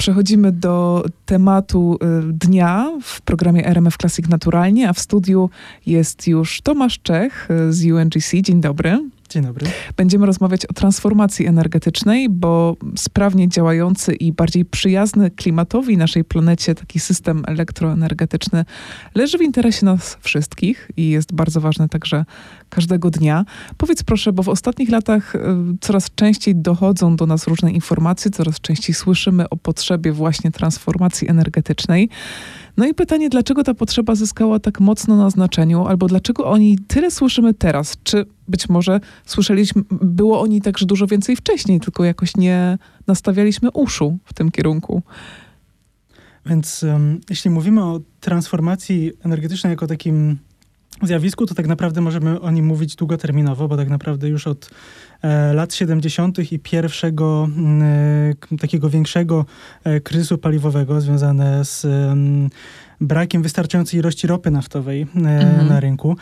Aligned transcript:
Przechodzimy 0.00 0.52
do 0.52 1.04
tematu 1.26 1.98
y, 2.02 2.32
dnia 2.32 2.92
w 3.02 3.20
programie 3.20 3.66
RMF 3.66 3.96
Classic 3.96 4.28
Naturalnie, 4.28 4.88
a 4.88 4.92
w 4.92 4.98
studiu 4.98 5.50
jest 5.86 6.26
już 6.26 6.60
Tomasz 6.60 7.00
Czech 7.02 7.48
y, 7.50 7.72
z 7.72 7.84
UNGC. 7.84 8.42
Dzień 8.42 8.60
dobry. 8.60 8.98
Dzień 9.30 9.42
dobry. 9.42 9.66
Będziemy 9.96 10.26
rozmawiać 10.26 10.66
o 10.66 10.72
transformacji 10.72 11.46
energetycznej, 11.46 12.28
bo 12.28 12.76
sprawnie 12.96 13.48
działający 13.48 14.14
i 14.14 14.32
bardziej 14.32 14.64
przyjazny 14.64 15.30
klimatowi 15.30 15.96
naszej 15.96 16.24
planecie 16.24 16.74
taki 16.74 17.00
system 17.00 17.42
elektroenergetyczny 17.46 18.64
leży 19.14 19.38
w 19.38 19.42
interesie 19.42 19.86
nas 19.86 20.18
wszystkich 20.20 20.90
i 20.96 21.10
jest 21.10 21.32
bardzo 21.32 21.60
ważny 21.60 21.88
także 21.88 22.24
każdego 22.68 23.10
dnia. 23.10 23.44
Powiedz 23.76 24.02
proszę, 24.02 24.32
bo 24.32 24.42
w 24.42 24.48
ostatnich 24.48 24.90
latach 24.90 25.34
y, 25.34 25.38
coraz 25.80 26.14
częściej 26.14 26.56
dochodzą 26.56 27.16
do 27.16 27.26
nas 27.26 27.46
różne 27.46 27.72
informacje, 27.72 28.30
coraz 28.30 28.60
częściej 28.60 28.94
słyszymy 28.94 29.48
o 29.48 29.56
potrzebie 29.56 30.12
właśnie 30.12 30.50
transformacji 30.50 31.28
energetycznej. 31.28 32.08
No 32.80 32.86
i 32.86 32.94
pytanie, 32.94 33.28
dlaczego 33.28 33.64
ta 33.64 33.74
potrzeba 33.74 34.14
zyskała 34.14 34.58
tak 34.58 34.80
mocno 34.80 35.16
na 35.16 35.30
znaczeniu, 35.30 35.86
albo 35.86 36.06
dlaczego 36.06 36.50
o 36.50 36.58
niej 36.58 36.78
tyle 36.88 37.10
słyszymy 37.10 37.54
teraz? 37.54 37.96
Czy 38.02 38.26
być 38.48 38.68
może 38.68 39.00
słyszeliśmy, 39.26 39.82
było 39.90 40.40
o 40.40 40.46
niej 40.46 40.60
także 40.60 40.86
dużo 40.86 41.06
więcej 41.06 41.36
wcześniej, 41.36 41.80
tylko 41.80 42.04
jakoś 42.04 42.36
nie 42.36 42.78
nastawialiśmy 43.06 43.70
uszu 43.70 44.18
w 44.24 44.34
tym 44.34 44.50
kierunku? 44.50 45.02
Więc 46.46 46.82
um, 46.82 47.20
jeśli 47.30 47.50
mówimy 47.50 47.84
o 47.84 48.00
transformacji 48.20 49.12
energetycznej 49.24 49.70
jako 49.70 49.86
takim 49.86 50.38
zjawisku, 51.02 51.46
to 51.46 51.54
tak 51.54 51.66
naprawdę 51.66 52.00
możemy 52.00 52.40
o 52.40 52.50
nim 52.50 52.66
mówić 52.66 52.96
długoterminowo, 52.96 53.68
bo 53.68 53.76
tak 53.76 53.88
naprawdę 53.88 54.28
już 54.28 54.46
od 54.46 54.70
e, 55.22 55.52
lat 55.54 55.74
70. 55.74 56.52
i 56.52 56.58
pierwszego 56.58 57.48
e, 58.52 58.56
takiego 58.56 58.90
większego 58.90 59.46
e, 59.84 60.00
kryzysu 60.00 60.38
paliwowego 60.38 61.00
związane 61.00 61.64
z 61.64 61.86
brakiem 63.00 63.42
wystarczającej 63.42 64.00
ilości 64.00 64.26
ropy 64.26 64.50
naftowej 64.50 65.06
mhm. 65.14 65.68
na 65.68 65.80
rynku 65.80 66.16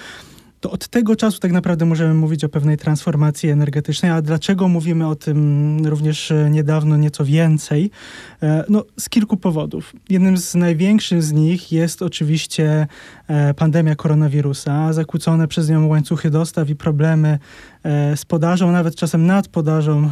to 0.60 0.70
od 0.70 0.88
tego 0.88 1.16
czasu 1.16 1.38
tak 1.38 1.52
naprawdę 1.52 1.84
możemy 1.84 2.14
mówić 2.14 2.44
o 2.44 2.48
pewnej 2.48 2.76
transformacji 2.76 3.50
energetycznej. 3.50 4.10
A 4.10 4.22
dlaczego 4.22 4.68
mówimy 4.68 5.06
o 5.06 5.14
tym 5.14 5.86
również 5.86 6.30
e, 6.30 6.50
niedawno 6.50 6.96
nieco 6.96 7.24
więcej? 7.24 7.90
E, 8.42 8.64
no, 8.68 8.84
z 8.98 9.08
kilku 9.08 9.36
powodów. 9.36 9.92
Jednym 10.08 10.38
z 10.38 10.54
największych 10.54 11.22
z 11.22 11.32
nich 11.32 11.72
jest 11.72 12.02
oczywiście 12.02 12.86
e, 13.28 13.54
pandemia 13.54 13.94
koronawirusa, 13.94 14.92
zakłócone 14.92 15.48
przez 15.48 15.68
nią 15.68 15.86
łańcuchy 15.86 16.30
dostaw 16.30 16.70
i 16.70 16.76
problemy 16.76 17.38
z 18.16 18.24
podażą, 18.24 18.72
nawet 18.72 18.96
czasem 18.96 19.26
nad 19.26 19.48
podażą 19.48 20.10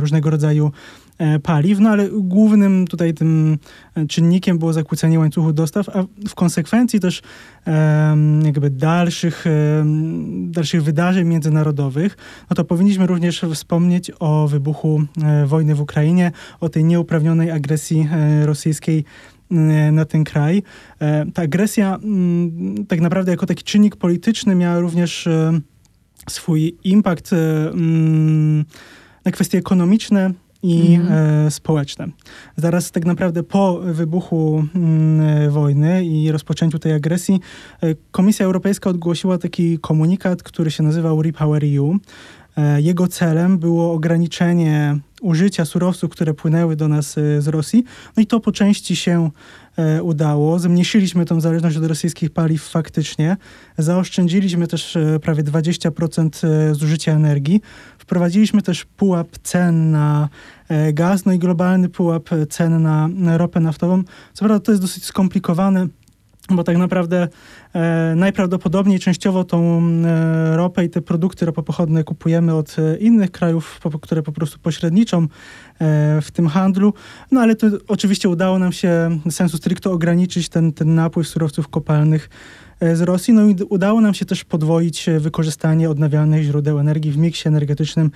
różnego 0.00 0.30
rodzaju 0.30 0.72
paliw, 1.42 1.78
no 1.78 1.90
ale 1.90 2.08
głównym 2.12 2.86
tutaj 2.86 3.14
tym 3.14 3.58
e, 3.94 4.06
czynnikiem 4.06 4.58
było 4.58 4.72
zakłócenie 4.72 5.18
łańcuchu 5.18 5.52
dostaw, 5.52 5.88
a 5.88 6.04
w 6.28 6.34
konsekwencji 6.34 7.00
też 7.00 7.22
jakby 8.44 8.70
dalszych, 8.70 9.44
dalszych 10.46 10.82
wydarzeń 10.82 11.28
międzynarodowych, 11.28 12.16
no 12.50 12.56
to 12.56 12.64
powinniśmy 12.64 13.06
również 13.06 13.44
wspomnieć 13.54 14.12
o 14.20 14.48
wybuchu 14.48 15.02
e, 15.22 15.46
wojny 15.46 15.74
w 15.74 15.80
Ukrainie, 15.80 16.32
o 16.60 16.68
tej 16.68 16.84
nieuprawnionej 16.84 17.50
agresji 17.50 18.08
rosyjskiej 18.44 19.04
na 19.92 20.04
ten 20.04 20.24
kraj. 20.24 20.62
Ta 21.34 21.42
agresja 21.42 21.98
tak 22.88 23.00
naprawdę 23.00 23.30
jako 23.30 23.46
taki 23.46 23.64
czynnik 23.64 23.96
polityczny 23.96 24.54
miała 24.54 24.78
również 24.78 25.28
swój 26.28 26.76
impact 26.84 27.34
na 29.24 29.32
kwestie 29.32 29.58
ekonomiczne, 29.58 30.30
i 30.62 30.94
mhm. 30.94 31.46
e, 31.46 31.50
społeczne. 31.50 32.08
Zaraz 32.56 32.90
tak 32.90 33.04
naprawdę 33.04 33.42
po 33.42 33.80
wybuchu 33.80 34.64
mm, 34.74 35.50
wojny 35.50 36.04
i 36.04 36.32
rozpoczęciu 36.32 36.78
tej 36.78 36.92
agresji 36.92 37.40
e, 37.82 37.94
Komisja 38.10 38.46
Europejska 38.46 38.90
ogłosiła 38.90 39.38
taki 39.38 39.78
komunikat, 39.78 40.42
który 40.42 40.70
się 40.70 40.82
nazywał 40.82 41.22
Repower 41.22 41.62
EU. 41.76 41.96
E, 42.56 42.80
jego 42.80 43.08
celem 43.08 43.58
było 43.58 43.92
ograniczenie 43.92 44.98
użycia 45.20 45.64
surowców, 45.64 46.10
które 46.10 46.34
płynęły 46.34 46.76
do 46.76 46.88
nas 46.88 47.18
e, 47.18 47.42
z 47.42 47.48
Rosji. 47.48 47.84
No 48.16 48.22
i 48.22 48.26
to 48.26 48.40
po 48.40 48.52
części 48.52 48.96
się 48.96 49.30
e, 49.76 50.02
udało. 50.02 50.58
Zmniejszyliśmy 50.58 51.24
tą 51.24 51.40
zależność 51.40 51.76
od 51.76 51.84
rosyjskich 51.84 52.30
paliw 52.30 52.62
faktycznie. 52.62 53.36
Zaoszczędziliśmy 53.78 54.66
też 54.66 54.98
prawie 55.22 55.42
20% 55.42 56.46
zużycia 56.74 57.12
energii. 57.12 57.60
Wprowadziliśmy 57.98 58.62
też 58.62 58.84
pułap 58.84 59.28
cen 59.42 59.90
na 59.90 60.28
gaz, 60.92 61.24
no 61.24 61.32
i 61.32 61.38
globalny 61.38 61.88
pułap 61.88 62.30
cen 62.50 62.82
na 62.82 63.08
ropę 63.38 63.60
naftową. 63.60 64.02
Co 64.32 64.44
prawda 64.44 64.64
to 64.64 64.72
jest 64.72 64.82
dosyć 64.82 65.04
skomplikowane, 65.04 65.86
bo 66.50 66.64
tak 66.64 66.76
naprawdę 66.76 67.28
e, 67.72 68.14
najprawdopodobniej 68.16 68.98
częściowo 68.98 69.44
tą 69.44 69.82
e, 69.82 70.56
ropę 70.56 70.84
i 70.84 70.90
te 70.90 71.02
produkty 71.02 71.46
ropopochodne 71.46 72.04
kupujemy 72.04 72.54
od 72.54 72.76
e, 72.78 72.96
innych 72.96 73.30
krajów, 73.30 73.80
po, 73.82 73.98
które 73.98 74.22
po 74.22 74.32
prostu 74.32 74.58
pośredniczą 74.58 75.22
e, 75.22 75.28
w 76.22 76.30
tym 76.30 76.48
handlu. 76.48 76.94
No 77.30 77.40
ale 77.40 77.56
to 77.56 77.66
oczywiście 77.88 78.28
udało 78.28 78.58
nam 78.58 78.72
się 78.72 79.18
sensu 79.30 79.56
stricto 79.56 79.92
ograniczyć 79.92 80.48
ten, 80.48 80.72
ten 80.72 80.94
napływ 80.94 81.28
surowców 81.28 81.68
kopalnych 81.68 82.30
e, 82.80 82.96
z 82.96 83.00
Rosji. 83.00 83.34
No 83.34 83.44
i 83.44 83.56
udało 83.68 84.00
nam 84.00 84.14
się 84.14 84.24
też 84.24 84.44
podwoić 84.44 85.08
e, 85.08 85.20
wykorzystanie 85.20 85.90
odnawialnych 85.90 86.42
źródeł 86.42 86.78
energii 86.78 87.12
w 87.12 87.16
miksie 87.16 87.48
energetycznym 87.48 88.10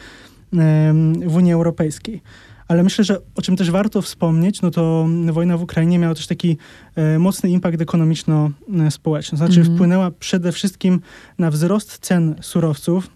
w 1.26 1.36
Unii 1.36 1.52
Europejskiej. 1.52 2.22
Ale 2.70 2.82
myślę, 2.82 3.04
że 3.04 3.18
o 3.34 3.42
czym 3.42 3.56
też 3.56 3.70
warto 3.70 4.02
wspomnieć, 4.02 4.62
no 4.62 4.70
to 4.70 5.06
wojna 5.32 5.56
w 5.56 5.62
Ukrainie 5.62 5.98
miała 5.98 6.14
też 6.14 6.26
taki 6.26 6.56
e, 6.96 7.18
mocny 7.18 7.50
impact 7.50 7.80
ekonomiczno-społeczny. 7.80 9.38
Znaczy 9.38 9.60
mm 9.60 9.72
-hmm. 9.72 9.74
wpłynęła 9.74 10.10
przede 10.10 10.52
wszystkim 10.52 11.00
na 11.38 11.50
wzrost 11.50 11.98
cen 11.98 12.34
surowców, 12.40 13.10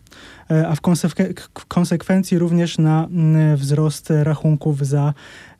e, 0.51 0.69
a 0.69 0.75
w, 0.75 0.81
konsekwen 0.81 1.35
w 1.59 1.67
konsekwencji 1.67 2.39
również 2.39 2.79
na 2.79 3.05
m, 3.05 3.57
wzrost 3.57 4.11
rachunków 4.23 4.87
za 4.87 5.15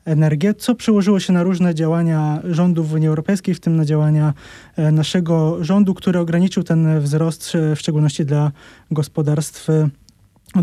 energię, 0.05 0.53
co 0.53 0.75
przełożyło 0.75 1.19
się 1.19 1.33
na 1.33 1.43
różne 1.43 1.75
działania 1.75 2.41
rządów 2.43 2.93
Unii 2.93 3.07
Europejskiej, 3.07 3.55
w 3.55 3.59
tym 3.59 3.75
na 3.75 3.85
działania 3.85 4.33
e, 4.75 4.91
naszego 4.91 5.63
rządu, 5.63 5.93
który 5.93 6.19
ograniczył 6.19 6.63
ten 6.63 6.99
wzrost, 6.99 7.53
w 7.75 7.79
szczególności 7.79 8.25
dla 8.25 8.51
gospodarstw 8.91 9.67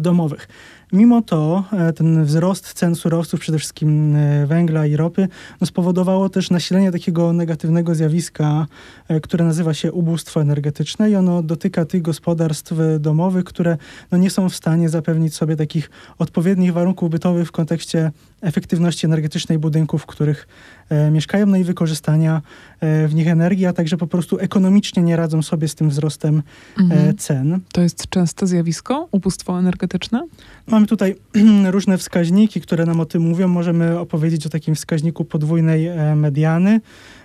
domowych. 0.00 0.48
Mimo 0.92 1.22
to 1.22 1.64
e, 1.72 1.92
ten 1.92 2.24
wzrost 2.24 2.72
cen 2.72 2.94
surowców, 2.94 3.40
przede 3.40 3.58
wszystkim 3.58 4.16
e, 4.16 4.46
węgla 4.46 4.86
i 4.86 4.96
ropy, 4.96 5.28
no 5.60 5.66
spowodowało 5.66 6.28
też 6.28 6.50
nasilenie 6.50 6.92
takiego 6.92 7.32
negatywnego 7.32 7.94
zjawiska, 7.94 8.66
e, 9.08 9.20
które 9.20 9.44
nazywa 9.44 9.74
się 9.74 9.92
ubóstwo 9.92 10.40
energetyczne 10.40 11.10
i 11.10 11.16
ono 11.16 11.42
dotyka 11.42 11.84
tych 11.84 12.02
gospodarstw 12.02 12.72
domowych, 13.00 13.44
które 13.44 13.76
no 14.10 14.18
nie 14.18 14.30
są 14.30 14.48
w 14.48 14.56
stanie 14.56 14.88
zapewnić 14.88 15.34
sobie 15.34 15.56
takich 15.56 15.90
odpowiednich 16.18 16.72
warunków 16.72 17.10
bytowych 17.10 17.48
w 17.48 17.52
kontekście 17.52 18.10
efektywności 18.42 19.06
energetycznej 19.06 19.58
budynków, 19.58 20.02
w 20.02 20.06
których 20.06 20.48
e, 20.88 21.10
mieszkają, 21.10 21.46
no 21.46 21.56
i 21.56 21.64
wykorzystania 21.64 22.42
e, 22.80 23.08
w 23.08 23.14
nich 23.14 23.28
energii, 23.28 23.66
a 23.66 23.72
także 23.72 23.96
po 23.96 24.06
prostu 24.06 24.38
ekonomicznie 24.38 25.02
nie 25.02 25.16
radzą 25.16 25.42
sobie 25.42 25.68
z 25.68 25.74
tym 25.74 25.88
wzrostem 25.88 26.42
e, 26.78 26.82
mhm. 26.82 27.16
cen. 27.16 27.60
To 27.72 27.80
jest 27.80 28.08
częste 28.08 28.46
zjawisko, 28.46 29.08
ubóstwo 29.10 29.58
energetyczne? 29.58 30.26
Mamy 30.66 30.86
tutaj 30.86 31.16
różne 31.70 31.98
wskaźniki, 31.98 32.60
które 32.60 32.86
nam 32.86 33.00
o 33.00 33.06
tym 33.06 33.22
mówią. 33.22 33.48
Możemy 33.48 33.98
opowiedzieć 33.98 34.46
o 34.46 34.50
takim 34.50 34.74
wskaźniku 34.74 35.24
podwójnej 35.24 35.86
e, 35.86 36.16
mediany. 36.16 36.80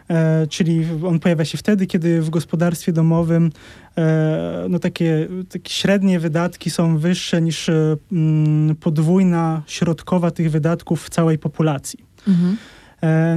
E, 0.10 0.48
czyli 0.48 0.86
on 1.06 1.20
pojawia 1.20 1.46
się 1.46 1.58
wtedy, 1.58 1.88
kiedy 1.88 2.22
w 2.22 2.30
gospodarstwie 2.30 2.94
domowym 2.94 3.52
e, 3.98 4.66
no 4.70 4.80
takie, 4.80 5.28
takie 5.50 5.74
średnie 5.74 6.20
wydatki 6.20 6.70
są 6.70 6.98
wyższe 6.98 7.42
niż 7.42 7.70
e, 7.70 7.98
mm, 8.12 8.76
podwójna 8.76 9.62
środkowa 9.68 10.32
tych 10.32 10.52
wydatków 10.52 11.04
w 11.04 11.10
całej 11.10 11.38
populacji. 11.38 12.00
Mhm. 12.28 12.58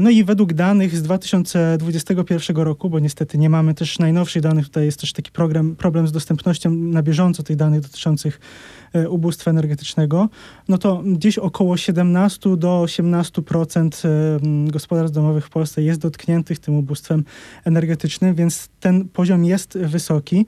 No 0.01 0.11
i 0.11 0.25
według 0.25 0.53
danych 0.53 0.97
z 0.97 1.03
2021 1.03 2.57
roku, 2.57 2.91
bo 2.91 2.99
niestety 2.99 3.39
nie 3.39 3.51
mamy 3.51 3.75
też 3.75 3.99
najnowszych 3.99 4.43
danych, 4.43 4.67
tutaj 4.67 4.85
jest 4.85 5.01
też 5.01 5.13
taki 5.13 5.31
program, 5.31 5.77
problem 5.77 6.09
z 6.09 6.13
dostępnością 6.13 6.71
na 6.71 7.03
bieżąco 7.03 7.43
tych 7.43 7.57
danych 7.57 7.81
dotyczących 7.81 8.41
ubóstwa 9.09 9.51
energetycznego, 9.51 10.29
no 10.69 10.79
to 10.79 11.03
gdzieś 11.07 11.39
około 11.39 11.77
17 11.77 12.57
do 12.57 12.83
18% 12.85 14.09
e, 14.09 14.71
gospodarstw 14.71 15.15
domowych 15.15 15.47
w 15.47 15.51
Polsce 15.51 15.83
jest 15.83 16.01
dotkniętych 16.01 16.59
tym 16.59 16.77
ubóstwem 16.77 17.25
energetycznym, 17.65 18.35
więc 18.35 18.69
ten 18.81 19.09
poziom 19.09 19.45
jest 19.45 19.79
wysoki. 19.79 20.47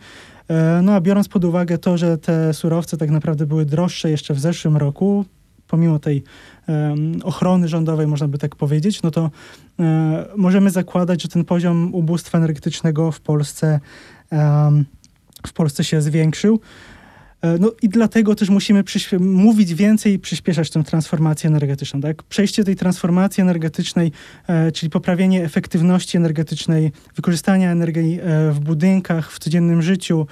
No 0.82 0.94
a 0.94 1.00
biorąc 1.00 1.28
pod 1.28 1.44
uwagę 1.44 1.78
to, 1.78 1.98
że 1.98 2.18
te 2.18 2.54
surowce 2.54 2.96
tak 2.96 3.10
naprawdę 3.10 3.46
były 3.46 3.64
droższe 3.64 4.10
jeszcze 4.10 4.34
w 4.34 4.40
zeszłym 4.40 4.76
roku, 4.76 5.24
pomimo 5.72 5.98
tej 5.98 6.22
um, 6.68 7.20
ochrony 7.24 7.68
rządowej, 7.68 8.06
można 8.06 8.28
by 8.28 8.38
tak 8.38 8.56
powiedzieć, 8.56 9.02
no 9.02 9.10
to 9.10 9.20
um, 9.22 9.88
możemy 10.36 10.70
zakładać, 10.70 11.22
że 11.22 11.28
ten 11.28 11.44
poziom 11.44 11.94
ubóstwa 11.94 12.38
energetycznego 12.38 13.12
w 13.12 13.20
Polsce, 13.20 13.80
um, 14.30 14.84
w 15.46 15.52
Polsce 15.52 15.84
się 15.84 16.02
zwiększył. 16.02 16.60
E, 17.42 17.58
no 17.58 17.72
i 17.82 17.88
dlatego 17.88 18.34
też 18.34 18.50
musimy 18.50 18.84
mówić 19.20 19.74
więcej 19.74 20.12
i 20.12 20.18
przyspieszać 20.18 20.70
tę 20.70 20.84
transformację 20.84 21.48
energetyczną. 21.48 22.00
Tak? 22.00 22.22
Przejście 22.22 22.64
tej 22.64 22.76
transformacji 22.76 23.40
energetycznej, 23.40 24.12
e, 24.46 24.72
czyli 24.72 24.90
poprawienie 24.90 25.44
efektywności 25.44 26.16
energetycznej, 26.16 26.92
wykorzystania 27.16 27.70
energii 27.70 28.20
e, 28.22 28.52
w 28.52 28.60
budynkach, 28.60 29.32
w 29.32 29.38
codziennym 29.38 29.82
życiu, 29.82 30.26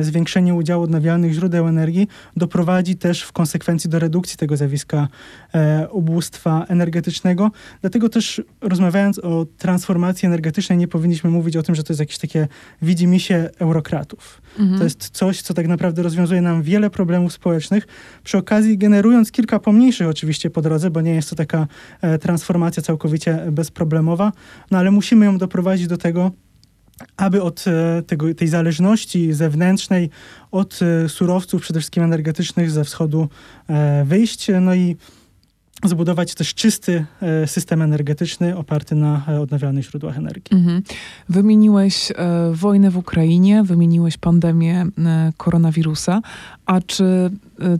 zwiększenie 0.00 0.54
udziału 0.54 0.82
odnawialnych 0.82 1.32
źródeł 1.32 1.68
energii, 1.68 2.08
doprowadzi 2.36 2.96
też 2.96 3.22
w 3.22 3.32
konsekwencji 3.32 3.90
do 3.90 3.98
redukcji 3.98 4.36
tego 4.36 4.56
zjawiska 4.56 5.08
e, 5.54 5.88
ubóstwa 5.88 6.64
energetycznego. 6.68 7.50
Dlatego 7.80 8.08
też 8.08 8.42
rozmawiając 8.60 9.18
o 9.18 9.46
transformacji 9.58 10.26
energetycznej, 10.26 10.78
nie 10.78 10.88
powinniśmy 10.88 11.30
mówić 11.30 11.56
o 11.56 11.62
tym, 11.62 11.74
że 11.74 11.82
to 11.82 11.92
jest 11.92 12.00
jakieś 12.00 12.18
takie 12.18 12.48
widzimisię 12.82 13.50
eurokratów. 13.58 14.42
Mhm. 14.58 14.78
To 14.78 14.84
jest 14.84 15.10
coś, 15.10 15.42
co 15.42 15.54
tak 15.54 15.68
naprawdę 15.68 16.02
rozwiązuje 16.02 16.40
nam 16.40 16.62
wiele 16.62 16.90
problemów 16.90 17.32
społecznych, 17.32 17.86
przy 18.24 18.38
okazji 18.38 18.78
generując 18.78 19.32
kilka 19.32 19.58
pomniejszych 19.58 20.08
oczywiście 20.08 20.50
po 20.50 20.62
drodze, 20.62 20.90
bo 20.90 21.00
nie 21.00 21.14
jest 21.14 21.30
to 21.30 21.36
taka 21.36 21.66
e, 22.00 22.18
transformacja 22.18 22.82
całkowicie 22.82 23.46
bezproblemowa, 23.52 24.32
no 24.70 24.78
ale 24.78 24.90
musimy 24.90 25.24
ją 25.26 25.38
doprowadzić 25.38 25.86
do 25.86 25.96
tego, 25.96 26.30
aby 27.16 27.42
od 27.42 27.64
e, 27.66 28.02
tego, 28.02 28.34
tej 28.34 28.48
zależności 28.48 29.32
zewnętrznej, 29.32 30.10
od 30.50 30.78
e, 30.82 31.08
surowców 31.08 31.62
przede 31.62 31.80
wszystkim 31.80 32.04
energetycznych 32.04 32.70
ze 32.70 32.84
wschodu 32.84 33.28
e, 33.68 34.04
wyjść. 34.04 34.46
No 34.60 34.74
i 34.74 34.96
zbudować 35.84 36.34
też 36.34 36.54
czysty 36.54 37.06
e, 37.22 37.46
system 37.46 37.82
energetyczny 37.82 38.56
oparty 38.56 38.94
na 38.94 39.24
e, 39.28 39.40
odnawialnych 39.40 39.84
źródłach 39.84 40.18
energii. 40.18 40.56
Mhm. 40.56 40.82
Wymieniłeś 41.28 42.10
e, 42.10 42.14
wojnę 42.52 42.90
w 42.90 42.96
Ukrainie, 42.96 43.62
wymieniłeś 43.62 44.16
pandemię 44.16 44.86
koronawirusa, 45.36 46.22
a 46.66 46.80
czy 46.80 47.30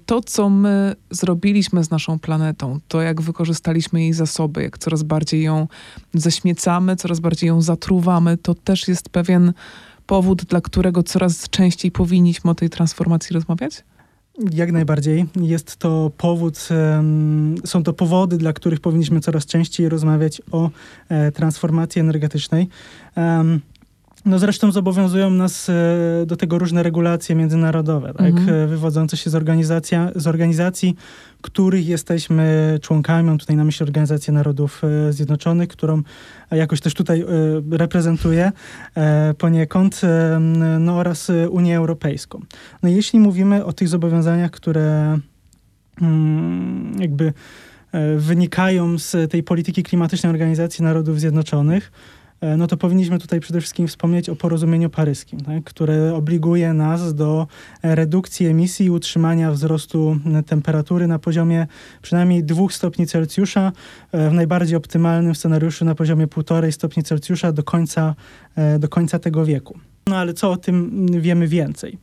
to, 0.07 0.23
co 0.23 0.51
my 0.51 0.97
zrobiliśmy 1.11 1.85
z 1.85 1.91
naszą 1.91 2.19
planetą, 2.19 2.79
to 2.89 3.03
jak 3.03 3.21
wykorzystaliśmy 3.21 4.01
jej 4.01 4.13
zasoby, 4.13 4.63
jak 4.63 4.79
coraz 4.79 5.03
bardziej 5.03 5.43
ją 5.43 5.69
zaśmiecamy, 6.15 6.97
coraz 6.97 7.21
bardziej 7.21 7.49
ją 7.49 7.63
zatruwamy, 7.63 8.37
to 8.37 8.55
też 8.55 8.89
jest 8.89 9.09
pewien 9.09 9.53
powód, 10.07 10.45
dla 10.45 10.61
którego 10.61 11.03
coraz 11.03 11.49
częściej 11.49 11.91
powinniśmy 11.91 12.51
o 12.51 12.55
tej 12.55 12.71
transformacji 12.71 13.35
rozmawiać? 13.35 13.85
Jak 14.53 14.73
najbardziej. 14.73 15.25
Jest 15.41 15.77
to 15.77 16.11
powód, 16.17 16.69
są 17.65 17.83
to 17.83 17.93
powody, 17.93 18.39
dla 18.39 18.53
których 18.53 18.81
powinniśmy 18.81 19.21
coraz 19.21 19.47
częściej 19.47 19.89
rozmawiać 19.89 20.43
o 20.53 20.71
e, 21.09 21.33
transformacji 21.33 22.01
energetycznej. 22.01 22.69
No 24.27 24.39
zresztą 24.39 24.73
zobowiązują 24.73 25.31
nas 25.31 25.69
e, 25.69 25.73
do 26.27 26.37
tego 26.37 26.59
różne 26.59 26.83
regulacje 26.83 27.35
międzynarodowe, 27.35 28.15
tak? 28.15 28.27
Mhm. 28.27 28.49
E, 28.49 28.67
wywodzące 28.67 29.17
się 29.17 29.31
z, 29.31 29.35
organizacja, 29.35 30.11
z 30.17 30.27
organizacji, 30.27 30.97
których 31.43 31.89
jesteśmy 31.89 32.79
członkami. 32.83 33.29
Mam 33.29 33.39
tutaj 33.39 33.57
na 33.57 33.65
myśli 33.65 33.85
Organizację 33.85 34.33
Narodów 34.33 34.83
e, 34.85 35.13
Zjednoczonych, 35.13 35.69
którą 35.69 36.03
jakoś 36.51 36.81
też 36.81 36.95
tutaj 36.95 37.25
reprezentuję 37.71 38.53
poniekąd, 39.39 40.01
no 40.81 40.97
oraz 40.97 41.33
Unię 41.51 41.77
Europejską. 41.77 42.41
No 42.83 42.89
jeśli 42.89 43.19
mówimy 43.19 43.65
o 43.65 43.73
tych 43.73 43.89
zobowiązaniach, 43.89 44.51
które 44.51 45.19
mm, 46.03 46.97
jakby 47.01 47.33
wynikają 48.17 48.99
z 48.99 49.31
tej 49.31 49.43
polityki 49.43 49.83
klimatycznej 49.83 50.31
Organizacji 50.31 50.85
Narodów 50.85 51.21
Zjednoczonych, 51.21 51.93
no 52.57 52.67
to 52.67 52.77
powinniśmy 52.77 53.19
tutaj 53.19 53.41
przede 53.41 53.61
wszystkim 53.61 53.89
wspomnieć 53.89 54.29
o 54.29 54.37
porozumieniu 54.37 54.91
paryskim, 54.91 55.41
tak, 55.41 55.65
które 55.65 56.15
obliguje 56.15 56.73
nas 56.73 57.15
do 57.15 57.47
redukcji 57.83 58.47
emisji 58.47 58.87
i 58.87 58.91
utrzymania 58.91 59.53
wzrostu 59.53 60.17
temperatury 60.47 61.07
na 61.07 61.19
poziomie 61.19 61.67
przynajmniej 62.03 62.45
2 62.45 62.69
stopni 62.71 63.07
Celsjusza, 63.07 63.73
e, 64.13 64.31
w 64.31 64.33
najbardziej 64.33 64.77
optymalnym 64.77 65.35
scenariuszu 65.35 65.85
na 65.85 65.95
poziomie 65.95 66.27
1,5 66.27 66.73
stopni 66.73 67.03
Celsjusza 67.03 67.53
do 67.53 67.63
końca, 67.63 68.15
e, 68.57 68.79
do 68.79 68.89
końca 68.89 69.19
tego 69.19 69.45
wieku. 69.45 69.79
No 70.07 70.17
ale 70.17 70.35
co 70.35 70.51
o 70.51 70.57
tym 70.57 71.07
wiemy 71.21 71.49
więcej? 71.49 71.99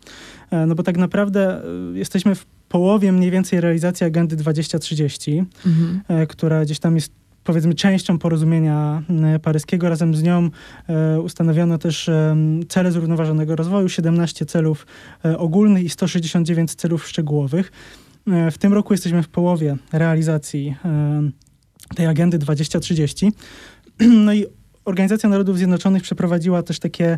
No 0.67 0.75
bo 0.75 0.83
tak 0.83 0.97
naprawdę 0.97 1.61
jesteśmy 1.93 2.35
w 2.35 2.45
połowie 2.45 3.11
mniej 3.11 3.31
więcej 3.31 3.61
realizacji 3.61 4.05
agendy 4.05 4.35
2030, 4.35 5.45
mhm. 5.65 6.27
która 6.27 6.65
gdzieś 6.65 6.79
tam 6.79 6.95
jest 6.95 7.11
powiedzmy 7.43 7.73
częścią 7.73 8.19
porozumienia 8.19 9.03
e, 9.35 9.39
paryskiego. 9.39 9.89
Razem 9.89 10.15
z 10.15 10.23
nią 10.23 10.49
e, 10.87 11.21
ustanowiono 11.21 11.77
też 11.77 12.09
e, 12.09 12.35
cele 12.69 12.91
zrównoważonego 12.91 13.55
rozwoju, 13.55 13.89
17 13.89 14.45
celów 14.45 14.87
ogólnych 15.37 15.83
i 15.83 15.89
169 15.89 16.75
celów 16.75 17.07
szczegółowych. 17.07 17.71
W 18.51 18.57
tym 18.57 18.73
roku 18.73 18.93
jesteśmy 18.93 19.23
w 19.23 19.29
połowie 19.29 19.75
realizacji 19.93 20.75
tej 21.95 22.05
agendy 22.05 22.37
2030. 22.37 23.31
No 24.25 24.33
i 24.33 24.45
Organizacja 24.85 25.29
Narodów 25.29 25.57
Zjednoczonych 25.57 26.03
przeprowadziła 26.03 26.63
też 26.63 26.79
takie 26.79 27.17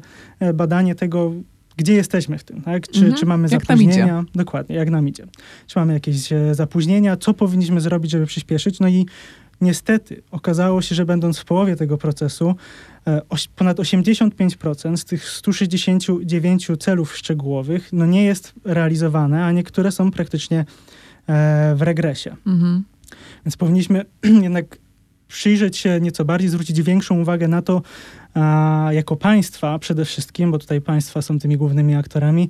badanie 0.54 0.96
tego, 0.96 1.34
gdzie 1.78 1.94
jesteśmy 1.94 2.38
w 2.38 2.44
tym, 2.44 2.62
tak? 2.62 2.88
Czy, 2.88 3.00
mhm. 3.00 3.20
czy 3.20 3.26
mamy 3.26 3.48
jak 3.52 3.66
zapóźnienia? 3.66 4.24
Dokładnie, 4.36 4.76
jak 4.76 4.90
nam 4.90 5.08
idzie. 5.08 5.26
Czy 5.68 5.80
mamy 5.80 5.94
jakieś 5.94 6.30
zapóźnienia? 6.52 7.18
Co 7.18 7.34
powinniśmy 7.34 7.82
zrobić, 7.82 8.12
żeby 8.12 8.26
przyspieszyć? 8.26 8.80
No 8.80 8.88
i 8.88 9.06
Niestety 9.62 10.22
okazało 10.32 10.82
się, 10.82 10.96
że 10.96 11.06
będąc 11.06 11.40
w 11.40 11.46
połowie 11.46 11.76
tego 11.76 11.98
procesu, 11.98 12.56
e, 13.08 13.22
ponad 13.56 13.78
85% 13.78 14.98
z 14.98 15.06
tych 15.06 15.30
169 15.30 16.78
celów 16.80 17.18
szczegółowych 17.18 17.90
no 17.94 18.06
nie 18.06 18.24
jest 18.24 18.54
realizowane, 18.66 19.46
a 19.46 19.52
niektóre 19.52 19.92
są 19.92 20.12
praktycznie 20.12 20.60
e, 20.60 20.66
w 21.76 21.82
regresie. 21.82 22.36
Mhm. 22.48 22.84
Więc 23.46 23.58
powinniśmy 23.58 24.06
jednak 24.42 24.78
przyjrzeć 25.28 25.78
się 25.78 26.00
nieco 26.02 26.26
bardziej, 26.26 26.50
zwrócić 26.50 26.82
większą 26.82 27.22
uwagę 27.22 27.48
na 27.48 27.62
to, 27.62 27.82
jako 28.92 29.16
państwa 29.16 29.80
przede 29.80 30.06
wszystkim, 30.06 30.52
bo 30.52 30.60
tutaj 30.60 30.82
państwa 30.82 31.22
są 31.22 31.40
tymi 31.40 31.58
głównymi 31.58 31.96
aktorami, 31.96 32.50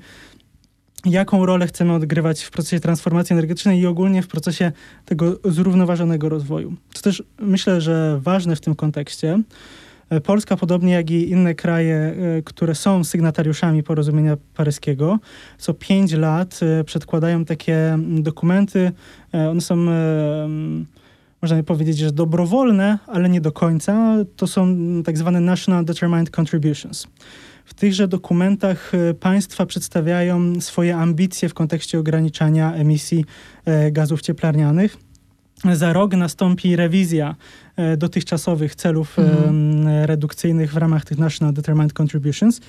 jaką 1.06 1.46
rolę 1.46 1.68
chcemy 1.68 1.94
odgrywać 1.94 2.44
w 2.44 2.52
procesie 2.52 2.80
transformacji 2.80 3.34
energetycznej 3.34 3.80
i 3.80 3.86
ogólnie 3.86 4.22
w 4.22 4.28
procesie 4.28 4.72
tego 5.06 5.40
zrównoważonego 5.44 6.30
rozwoju. 6.30 6.74
To 6.94 7.02
też 7.02 7.24
myślę, 7.40 7.82
że 7.82 8.20
ważne 8.24 8.56
w 8.56 8.62
tym 8.62 8.76
kontekście. 8.76 9.40
E, 10.10 10.22
Polska, 10.22 10.58
podobnie 10.58 10.94
jak 10.94 11.12
i 11.12 11.30
inne 11.30 11.56
kraje, 11.56 11.96
e, 11.96 12.42
które 12.42 12.76
są 12.76 13.04
sygnatariuszami 13.04 13.84
porozumienia 13.84 14.38
paryskiego, 14.56 15.20
co 15.58 15.74
pięć 15.74 16.14
lat 16.14 16.60
e, 16.62 16.84
przedkładają 16.84 17.46
takie 17.46 17.98
dokumenty. 18.00 18.92
One 19.52 19.62
są, 19.62 19.76
można 21.42 21.64
powiedzieć, 21.66 21.98
że 21.98 22.12
dobrowolne, 22.12 23.00
ale 23.08 23.30
nie 23.30 23.42
do 23.42 23.52
końca. 23.52 24.16
To 24.36 24.48
są 24.48 24.78
tak 25.06 25.18
zwane 25.18 25.40
National 25.40 25.86
Determined 25.86 26.40
Contributions. 26.40 27.08
W 27.66 27.74
tychże 27.74 28.08
dokumentach 28.08 28.92
e, 28.96 29.14
państwa 29.14 29.66
przedstawiają 29.66 30.62
swoje 30.62 30.98
ambicje 30.98 31.50
w 31.50 31.54
kontekście 31.54 32.00
ograniczania 32.00 32.74
emisji 32.74 33.26
e, 33.66 33.92
gazów 33.92 34.22
cieplarnianych. 34.22 34.98
Za 35.74 35.94
rok 35.94 36.14
nastąpi 36.14 36.76
rewizja 36.76 37.36
e, 37.76 37.98
dotychczasowych 37.98 38.76
celów 38.76 39.20
mhm. 39.20 39.88
redukcyjnych 39.88 40.74
w 40.74 40.78
ramach 40.78 41.06
tych 41.06 41.18
National 41.18 41.54
Determined 41.54 41.94
Contributions. 42.00 42.62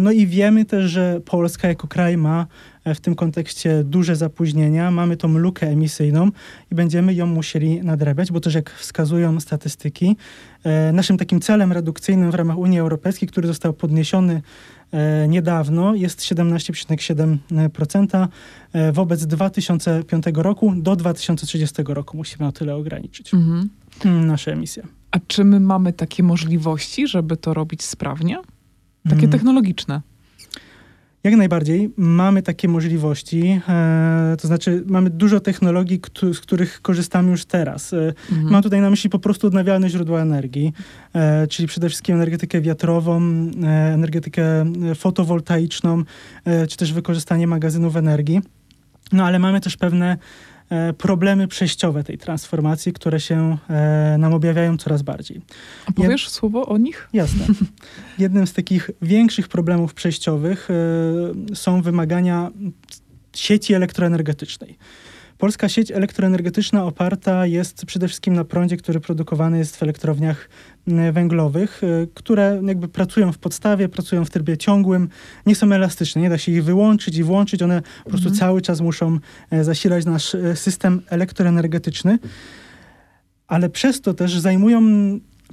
No 0.00 0.10
i 0.10 0.26
wiemy 0.26 0.64
też, 0.64 0.90
że 0.90 1.20
Polska 1.24 1.68
jako 1.68 1.88
kraj 1.88 2.16
ma 2.16 2.46
w 2.94 3.00
tym 3.00 3.14
kontekście 3.14 3.84
duże 3.84 4.16
zapóźnienia. 4.16 4.90
Mamy 4.90 5.16
tą 5.16 5.38
lukę 5.38 5.66
emisyjną 5.66 6.30
i 6.72 6.74
będziemy 6.74 7.14
ją 7.14 7.26
musieli 7.26 7.82
nadrabiać, 7.82 8.32
bo 8.32 8.40
też 8.40 8.54
jak 8.54 8.70
wskazują 8.70 9.40
statystyki, 9.40 10.16
e, 10.64 10.92
naszym 10.92 11.18
takim 11.18 11.40
celem 11.40 11.72
redukcyjnym 11.72 12.30
w 12.30 12.34
ramach 12.34 12.58
Unii 12.58 12.78
Europejskiej, 12.78 13.28
który 13.28 13.48
został 13.48 13.72
podniesiony 13.72 14.42
niedawno, 15.28 15.94
jest 15.94 16.20
17,7%. 16.20 18.28
Wobec 18.92 19.26
2005 19.26 20.24
roku 20.34 20.74
do 20.76 20.96
2030 20.96 21.82
roku 21.88 22.16
musimy 22.16 22.46
o 22.46 22.52
tyle 22.52 22.74
ograniczyć 22.74 23.34
mhm. 23.34 23.68
nasze 24.04 24.52
emisje. 24.52 24.82
A 25.10 25.18
czy 25.26 25.44
my 25.44 25.60
mamy 25.60 25.92
takie 25.92 26.22
możliwości, 26.22 27.08
żeby 27.08 27.36
to 27.36 27.54
robić 27.54 27.82
sprawnie? 27.82 28.38
Takie 29.04 29.18
mm. 29.18 29.30
technologiczne. 29.30 30.02
Jak 31.28 31.38
najbardziej 31.38 31.90
mamy 31.96 32.42
takie 32.42 32.68
możliwości, 32.68 33.60
e, 33.68 34.36
to 34.40 34.48
znaczy 34.48 34.84
mamy 34.86 35.10
dużo 35.10 35.40
technologii, 35.40 36.00
z 36.32 36.40
których 36.40 36.82
korzystamy 36.82 37.30
już 37.30 37.44
teraz. 37.44 37.92
E, 37.92 38.14
mhm. 38.32 38.50
Mam 38.50 38.62
tutaj 38.62 38.80
na 38.80 38.90
myśli 38.90 39.10
po 39.10 39.18
prostu 39.18 39.46
odnawialne 39.46 39.90
źródła 39.90 40.20
energii, 40.20 40.72
e, 41.14 41.46
czyli 41.46 41.68
przede 41.68 41.88
wszystkim 41.88 42.16
energetykę 42.16 42.60
wiatrową, 42.60 43.20
e, 43.22 43.66
energetykę 43.94 44.72
fotowoltaiczną, 44.94 46.02
e, 46.44 46.66
czy 46.66 46.76
też 46.76 46.92
wykorzystanie 46.92 47.46
magazynów 47.46 47.96
energii. 47.96 48.40
No 49.12 49.24
ale 49.24 49.38
mamy 49.38 49.60
też 49.60 49.76
pewne 49.76 50.12
e, 50.12 50.18
problemy 50.98 51.48
przejściowe 51.48 52.04
tej 52.04 52.18
transformacji, 52.18 52.92
które 52.92 53.20
się 53.20 53.58
e, 53.70 54.16
nam 54.18 54.34
objawiają 54.34 54.76
coraz 54.76 55.02
bardziej. 55.02 55.40
A 55.86 55.92
powiesz 55.92 56.24
Jed... 56.24 56.32
słowo 56.32 56.66
o 56.66 56.78
nich? 56.78 57.08
Jasne. 57.12 57.46
Jednym 58.18 58.46
z 58.46 58.52
takich 58.52 58.90
większych 59.02 59.48
problemów 59.48 59.94
przejściowych 59.94 60.68
e, 60.70 61.54
są 61.54 61.82
wymagania 61.82 62.50
sieci 63.36 63.74
elektroenergetycznej. 63.74 64.78
Polska 65.38 65.68
sieć 65.68 65.90
elektroenergetyczna 65.90 66.84
oparta 66.84 67.46
jest 67.46 67.86
przede 67.86 68.08
wszystkim 68.08 68.34
na 68.34 68.44
prądzie, 68.44 68.76
który 68.76 69.00
produkowany 69.00 69.58
jest 69.58 69.76
w 69.76 69.82
elektrowniach 69.82 70.48
węglowych, 71.12 71.80
e, 71.84 72.06
które 72.14 72.60
jakby 72.66 72.88
pracują 72.88 73.32
w 73.32 73.38
podstawie, 73.38 73.88
pracują 73.88 74.24
w 74.24 74.30
trybie 74.30 74.56
ciągłym, 74.56 75.08
nie 75.46 75.54
są 75.54 75.72
elastyczne, 75.72 76.22
nie 76.22 76.30
da 76.30 76.38
się 76.38 76.52
ich 76.52 76.64
wyłączyć 76.64 77.16
i 77.16 77.22
włączyć, 77.22 77.62
one 77.62 77.82
po 78.04 78.10
prostu 78.10 78.28
mhm. 78.28 78.40
cały 78.40 78.62
czas 78.62 78.80
muszą 78.80 79.18
e, 79.50 79.64
zasilać 79.64 80.04
nasz 80.04 80.34
e, 80.34 80.56
system 80.56 81.02
elektroenergetyczny, 81.08 82.18
ale 83.46 83.70
przez 83.70 84.00
to 84.00 84.14
też 84.14 84.38
zajmują 84.38 84.82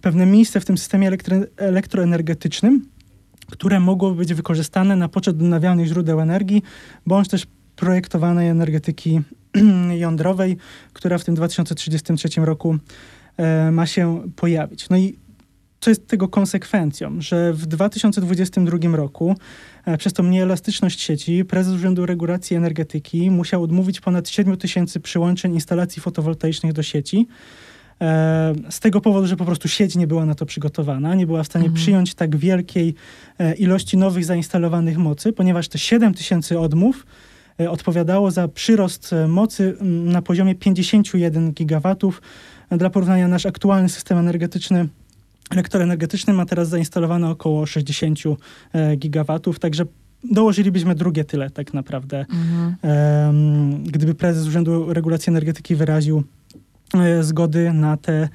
pewne 0.01 0.25
miejsce 0.25 0.60
w 0.60 0.65
tym 0.65 0.77
systemie 0.77 1.08
elektro 1.08 1.38
elektroenergetycznym, 1.58 2.86
które 3.51 3.80
mogą 3.80 4.13
być 4.13 4.34
wykorzystane 4.34 4.96
na 4.96 5.10
poczet 5.10 5.36
odnawialnych 5.36 5.88
źródeł 5.88 6.22
energii, 6.22 6.63
bądź 7.06 7.27
też 7.27 7.48
projektowanej 7.75 8.50
energetyki 8.50 9.22
jądrowej, 9.97 10.57
która 10.93 11.17
w 11.17 11.24
tym 11.24 11.35
2033 11.35 12.29
roku 12.38 12.77
e, 13.38 13.71
ma 13.71 13.85
się 13.85 14.21
pojawić. 14.35 14.89
No 14.89 14.97
i 14.97 15.15
co 15.79 15.91
jest 15.91 16.07
tego 16.07 16.27
konsekwencją, 16.27 17.21
że 17.21 17.53
w 17.53 17.65
2022 17.65 18.77
roku 18.97 19.35
e, 19.85 19.97
przez 19.97 20.13
tą 20.13 20.24
nieelastyczność 20.24 21.01
sieci 21.01 21.45
prezes 21.45 21.74
Urzędu 21.74 22.05
Regulacji 22.05 22.57
Energetyki 22.57 23.31
musiał 23.31 23.63
odmówić 23.63 24.01
ponad 24.01 24.29
7 24.29 24.57
tysięcy 24.57 25.00
przyłączeń 25.00 25.53
instalacji 25.53 26.01
fotowoltaicznych 26.01 26.74
do 26.74 26.83
sieci. 26.83 27.27
E, 28.01 28.53
z 28.69 28.79
tego 28.79 29.01
powodu, 29.01 29.27
że 29.27 29.35
po 29.35 29.45
prostu 29.45 29.67
sieć 29.67 29.95
nie 29.95 30.07
była 30.07 30.25
na 30.25 30.35
to 30.35 30.45
przygotowana, 30.45 31.15
nie 31.15 31.27
była 31.27 31.43
w 31.43 31.45
stanie 31.45 31.65
mhm. 31.65 31.83
przyjąć 31.83 32.15
tak 32.15 32.35
wielkiej 32.35 32.95
ilości 33.57 33.97
nowych 33.97 34.25
zainstalowanych 34.25 34.97
mocy, 34.97 35.33
ponieważ 35.33 35.67
te 35.67 35.77
7 35.77 36.13
tysięcy 36.13 36.59
odmów 36.59 37.05
odpowiadało 37.57 38.31
za 38.31 38.47
przyrost 38.47 39.13
e, 39.13 39.27
mocy 39.27 39.77
na 39.81 40.21
poziomie 40.21 40.55
51 40.55 41.51
gigawatów. 41.51 42.21
E, 42.69 42.77
dla 42.77 42.89
porównania 42.89 43.27
nasz 43.27 43.45
aktualny 43.45 43.89
system 43.89 44.17
energetyczny 44.17 44.88
elektroenergetyczny 45.50 46.33
ma 46.33 46.45
teraz 46.45 46.69
zainstalowane 46.69 47.29
około 47.29 47.65
60 47.65 48.19
gigawatów, 48.97 49.59
także 49.59 49.85
dołożylibyśmy 50.24 50.95
drugie 50.95 51.24
tyle 51.24 51.50
tak 51.50 51.74
naprawdę, 51.74 52.25
mhm. 52.29 53.83
gdyby 53.83 54.15
prezes 54.15 54.47
Urzędu 54.47 54.93
Regulacji 54.93 55.29
Energetyki 55.29 55.75
wyraził 55.75 56.24
zgody 57.21 57.74
na 57.74 57.97
te 57.97 58.29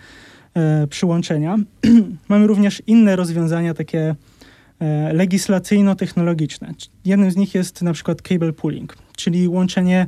przyłączenia. 0.91 1.57
Mamy 2.29 2.47
również 2.47 2.83
inne 2.87 3.17
rozwiązania 3.17 3.75
takie 3.75 4.15
legislacyjno-technologiczne. 5.13 6.75
Jednym 7.05 7.31
z 7.31 7.37
nich 7.37 7.55
jest 7.55 7.83
na 7.83 7.93
przykład 7.93 8.23
cable 8.23 8.53
pooling 8.53 8.97
czyli 9.21 9.49
łączenie 9.49 10.07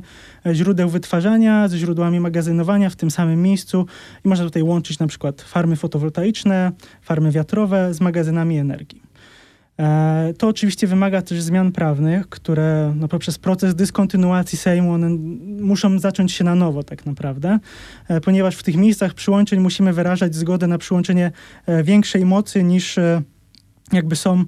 źródeł 0.53 0.89
wytwarzania 0.89 1.67
ze 1.67 1.77
źródłami 1.77 2.19
magazynowania 2.19 2.89
w 2.89 2.95
tym 2.95 3.11
samym 3.11 3.41
miejscu 3.41 3.85
i 4.25 4.27
można 4.27 4.45
tutaj 4.45 4.63
łączyć 4.63 4.99
na 4.99 5.07
przykład 5.07 5.41
farmy 5.41 5.75
fotowoltaiczne, 5.75 6.71
farmy 7.01 7.31
wiatrowe 7.31 7.93
z 7.93 8.01
magazynami 8.01 8.57
energii. 8.57 9.03
E, 9.79 10.33
to 10.37 10.47
oczywiście 10.47 10.87
wymaga 10.87 11.21
też 11.21 11.41
zmian 11.41 11.71
prawnych, 11.71 12.29
które 12.29 12.93
no, 12.95 13.07
poprzez 13.07 13.37
proces 13.37 13.75
dyskontynuacji 13.75 14.57
Sejmu 14.57 14.91
one 14.91 15.09
muszą 15.61 15.99
zacząć 15.99 16.31
się 16.31 16.43
na 16.43 16.55
nowo 16.55 16.83
tak 16.83 17.05
naprawdę, 17.05 17.59
e, 18.07 18.21
ponieważ 18.21 18.55
w 18.55 18.63
tych 18.63 18.75
miejscach 18.75 19.13
przyłączeń 19.13 19.59
musimy 19.59 19.93
wyrażać 19.93 20.35
zgodę 20.35 20.67
na 20.67 20.77
przyłączenie 20.77 21.31
e, 21.65 21.83
większej 21.83 22.25
mocy 22.25 22.63
niż 22.63 22.99
jakby 23.91 24.15
są 24.15 24.45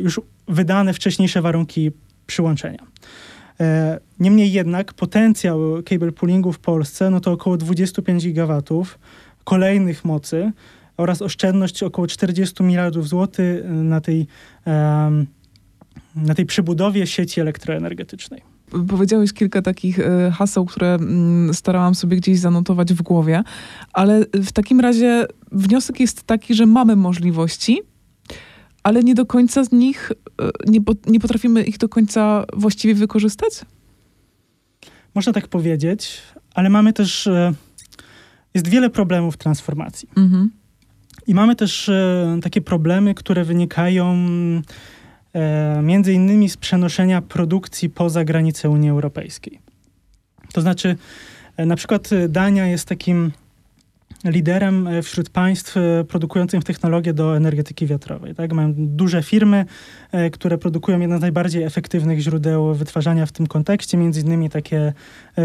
już 0.00 0.20
wydane 0.48 0.94
wcześniejsze 0.94 1.42
warunki 1.42 1.90
przyłączenia. 2.26 2.86
E, 3.60 4.00
niemniej 4.20 4.52
jednak 4.52 4.94
potencjał 4.94 5.82
cable 5.82 6.12
poolingu 6.12 6.52
w 6.52 6.58
Polsce 6.58 7.10
no 7.10 7.20
to 7.20 7.32
około 7.32 7.56
25 7.56 8.24
gigawatów 8.24 8.98
kolejnych 9.44 10.04
mocy 10.04 10.52
oraz 10.96 11.22
oszczędność 11.22 11.82
około 11.82 12.06
40 12.06 12.62
miliardów 12.62 13.08
złotych 13.08 13.64
na 13.68 14.00
tej, 14.00 14.26
na 16.16 16.34
tej 16.36 16.46
przebudowie 16.46 17.06
sieci 17.06 17.40
elektroenergetycznej. 17.40 18.42
Powiedziałeś 18.88 19.32
kilka 19.32 19.62
takich 19.62 19.98
e, 19.98 20.30
haseł, 20.30 20.64
które 20.64 20.94
mm, 20.94 21.54
starałam 21.54 21.94
sobie 21.94 22.16
gdzieś 22.16 22.38
zanotować 22.38 22.94
w 22.94 23.02
głowie, 23.02 23.42
ale 23.92 24.24
w 24.34 24.52
takim 24.52 24.80
razie 24.80 25.26
wniosek 25.52 26.00
jest 26.00 26.22
taki, 26.22 26.54
że 26.54 26.66
mamy 26.66 26.96
możliwości, 26.96 27.80
ale 28.82 29.02
nie 29.02 29.14
do 29.14 29.26
końca 29.26 29.64
z 29.64 29.72
nich, 29.72 30.12
e, 30.42 30.50
nie, 30.66 30.80
nie 31.06 31.20
potrafimy 31.20 31.62
ich 31.62 31.78
do 31.78 31.88
końca 31.88 32.44
właściwie 32.52 32.94
wykorzystać? 32.94 33.52
Można 35.14 35.32
tak 35.32 35.48
powiedzieć, 35.48 36.22
ale 36.54 36.70
mamy 36.70 36.92
też, 36.92 37.26
e, 37.26 37.52
jest 38.54 38.68
wiele 38.68 38.90
problemów 38.90 39.36
transformacji. 39.36 40.08
Mhm. 40.16 40.50
I 41.26 41.34
mamy 41.34 41.56
też 41.56 41.88
e, 41.88 42.38
takie 42.42 42.60
problemy, 42.60 43.14
które 43.14 43.44
wynikają 43.44 44.16
między 45.82 46.12
innymi 46.12 46.48
z 46.48 46.56
przenoszenia 46.56 47.22
produkcji 47.22 47.90
poza 47.90 48.24
granice 48.24 48.70
Unii 48.70 48.90
Europejskiej. 48.90 49.60
To 50.52 50.60
znaczy, 50.60 50.96
na 51.58 51.76
przykład 51.76 52.10
Dania 52.28 52.66
jest 52.66 52.88
takim 52.88 53.32
liderem 54.24 54.88
e, 54.88 55.02
wśród 55.02 55.30
państw 55.30 55.76
e, 55.76 56.04
produkujących 56.04 56.64
technologię 56.64 57.12
do 57.12 57.36
energetyki 57.36 57.86
wiatrowej. 57.86 58.34
Tak? 58.34 58.52
Mają 58.52 58.74
duże 58.76 59.22
firmy, 59.22 59.64
e, 60.12 60.30
które 60.30 60.58
produkują 60.58 61.00
jedno 61.00 61.18
z 61.18 61.20
najbardziej 61.20 61.62
efektywnych 61.62 62.20
źródeł 62.20 62.74
wytwarzania 62.74 63.26
w 63.26 63.32
tym 63.32 63.46
kontekście, 63.46 63.98
między 63.98 64.20
innymi 64.20 64.50
takie 64.50 64.92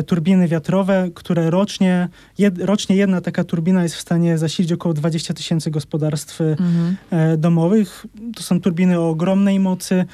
turbiny 0.05 0.47
wiatrowe, 0.47 1.09
które 1.13 1.49
rocznie, 1.49 2.07
jed, 2.37 2.61
rocznie 2.61 2.95
jedna 2.95 3.21
taka 3.21 3.43
turbina 3.43 3.83
jest 3.83 3.95
w 3.95 4.01
stanie 4.01 4.37
zasilić 4.37 4.71
około 4.71 4.93
20 4.93 5.33
tysięcy 5.33 5.71
gospodarstw 5.71 6.41
mhm. 6.41 6.95
domowych. 7.37 8.05
To 8.35 8.43
są 8.43 8.61
turbiny 8.61 8.99
o 8.99 9.09
ogromnej 9.09 9.59
mocy. 9.59 10.05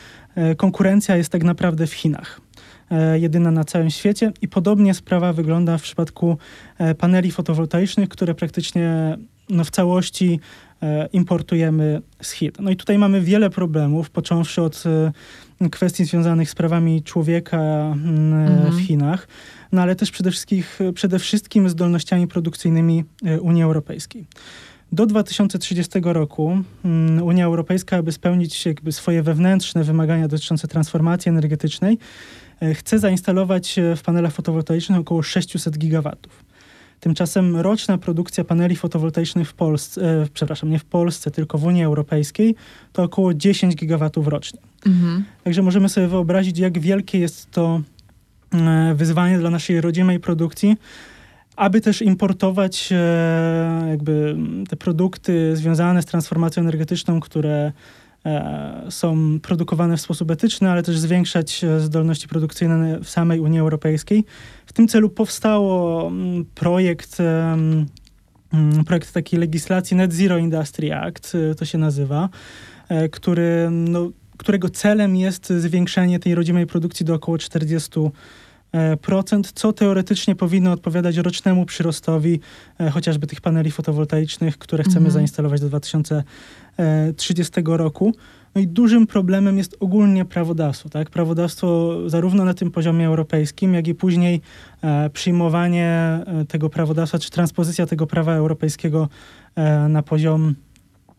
Konkurencja 0.58 1.18
jest 1.18 1.30
tak 1.30 1.44
naprawdę 1.44 1.88
w 1.88 1.94
Chinach. 1.94 2.42
E, 2.94 3.20
jedyna 3.20 3.52
na 3.52 3.64
całym 3.64 3.90
świecie. 3.90 4.32
I 4.42 4.48
podobnie 4.48 4.94
sprawa 4.94 5.34
wygląda 5.34 5.78
w 5.78 5.82
przypadku 5.82 6.38
e, 6.78 6.96
paneli 6.96 7.32
fotowoltaicznych, 7.32 8.10
które 8.10 8.36
praktycznie 8.36 9.18
no, 9.50 9.64
w 9.64 9.72
całości 9.72 10.40
e, 10.82 11.10
importujemy 11.14 12.02
z 12.22 12.32
Chin. 12.32 12.52
No 12.60 12.72
i 12.72 12.76
tutaj 12.76 12.98
mamy 12.98 13.22
wiele 13.22 13.50
problemów, 13.50 14.10
począwszy 14.10 14.62
od 14.62 14.84
kwestii 15.72 16.06
związanych 16.06 16.50
z 16.50 16.56
prawami 16.56 17.04
człowieka 17.04 17.58
mm, 17.58 18.34
mhm. 18.34 18.76
w 18.76 18.82
Chinach, 18.82 19.28
no 19.72 19.82
ale 19.82 19.96
też 19.96 20.12
przede 20.12 20.32
wszystkim, 20.32 20.64
przede 20.94 21.20
wszystkim 21.20 21.70
zdolnościami 21.70 22.28
produkcyjnymi 22.28 23.04
Unii 23.42 23.64
Europejskiej. 23.64 24.26
Do 24.92 25.06
2030 25.06 26.00
roku 26.04 26.58
mm, 26.86 27.24
Unia 27.24 27.46
Europejska, 27.46 27.98
aby 27.98 28.12
spełnić 28.12 28.66
jakby 28.66 28.92
swoje 28.92 29.24
wewnętrzne 29.24 29.84
wymagania 29.84 30.28
dotyczące 30.28 30.68
transformacji 30.68 31.30
energetycznej, 31.30 31.98
chce 32.74 33.00
zainstalować 33.00 33.80
e, 33.80 33.96
w 33.96 34.02
panelach 34.02 34.34
fotowoltaicznych 34.34 35.00
około 35.00 35.24
600 35.24 35.78
gigawatów. 35.78 36.44
Tymczasem 37.00 37.58
roczna 37.58 37.98
produkcja 37.98 38.44
paneli 38.44 38.76
fotowoltaicznych 38.76 39.50
w 39.50 39.54
Polsce, 39.54 40.22
e, 40.22 40.28
przepraszam, 40.34 40.70
nie 40.70 40.80
w 40.80 40.86
Polsce, 40.86 41.32
tylko 41.32 41.58
w 41.58 41.66
Unii 41.66 41.84
Europejskiej, 41.84 42.56
to 42.94 43.04
około 43.04 43.34
10 43.34 43.76
gigawatów 43.76 44.28
rocznie. 44.28 44.60
Mhm. 44.86 45.24
Także 45.44 45.62
możemy 45.62 45.90
sobie 45.90 46.08
wyobrazić, 46.08 46.60
jak 46.60 46.80
wielkie 46.80 47.20
jest 47.20 47.52
to 47.52 47.82
e, 48.54 48.94
wyzwanie 48.96 49.40
dla 49.40 49.50
naszej 49.50 49.82
rodzimej 49.82 50.20
produkcji, 50.20 50.78
aby 51.56 51.82
też 51.82 52.02
importować 52.02 52.90
e, 52.92 53.86
jakby 53.90 54.38
te 54.70 54.76
produkty 54.76 55.56
związane 55.56 56.02
z 56.02 56.06
transformacją 56.06 56.64
energetyczną, 56.64 57.20
które 57.20 57.72
E, 57.72 57.72
są 58.90 59.40
produkowane 59.40 59.98
w 59.98 60.02
sposób 60.02 60.32
etyczny, 60.32 60.70
ale 60.70 60.84
też 60.84 61.00
zwiększać 61.00 61.64
e, 61.64 61.80
zdolności 61.80 62.28
produkcyjne 62.28 63.00
w 63.00 63.10
samej 63.10 63.40
Unii 63.40 63.60
Europejskiej. 63.60 64.26
W 64.66 64.74
tym 64.74 64.88
celu 64.88 65.10
powstało 65.10 66.08
mm, 66.08 66.46
projekt, 66.46 67.18
mm, 67.20 67.88
projekt 68.86 69.14
takiej 69.14 69.40
legislacji 69.40 69.98
Net 69.98 70.14
Zero 70.14 70.38
Industry 70.38 70.94
Act, 70.94 71.36
e, 71.36 71.56
to 71.56 71.66
się 71.66 71.78
nazywa, 71.78 72.30
który, 73.12 73.68
no, 73.72 74.10
którego 74.38 74.70
celem 74.70 75.16
jest 75.16 75.50
zwiększenie 75.50 76.20
tej 76.20 76.36
rodzimej 76.36 76.68
produkcji 76.68 77.06
do 77.06 77.14
około 77.14 77.38
40 77.38 77.90
procent, 77.90 78.16
co 79.54 79.74
teoretycznie 79.74 80.36
powinno 80.36 80.72
odpowiadać 80.72 81.18
rocznemu 81.18 81.66
przyrostowi 81.66 82.40
chociażby 82.92 83.28
tych 83.28 83.42
paneli 83.42 83.72
fotowoltaicznych, 83.72 84.58
które 84.58 84.84
chcemy 84.84 84.98
mhm. 84.98 85.12
zainstalować 85.12 85.62
do 85.62 85.68
2030 85.68 87.62
roku. 87.66 88.14
No 88.56 88.62
i 88.62 88.68
dużym 88.68 89.08
problemem 89.08 89.58
jest 89.58 89.78
ogólnie 89.80 90.26
prawodawstwo. 90.26 90.90
Tak? 90.90 91.10
Prawodawstwo 91.10 91.98
zarówno 92.10 92.46
na 92.46 92.54
tym 92.54 92.72
poziomie 92.72 93.08
europejskim, 93.08 93.74
jak 93.74 93.88
i 93.88 93.96
później 93.96 94.42
e, 94.82 95.10
przyjmowanie 95.10 95.88
e, 95.88 96.46
tego 96.48 96.70
prawodawstwa, 96.70 97.20
czy 97.20 97.32
transpozycja 97.32 97.86
tego 97.86 98.08
prawa 98.08 98.34
europejskiego 98.34 99.10
e, 99.56 99.88
na 99.90 100.04
poziom 100.04 100.56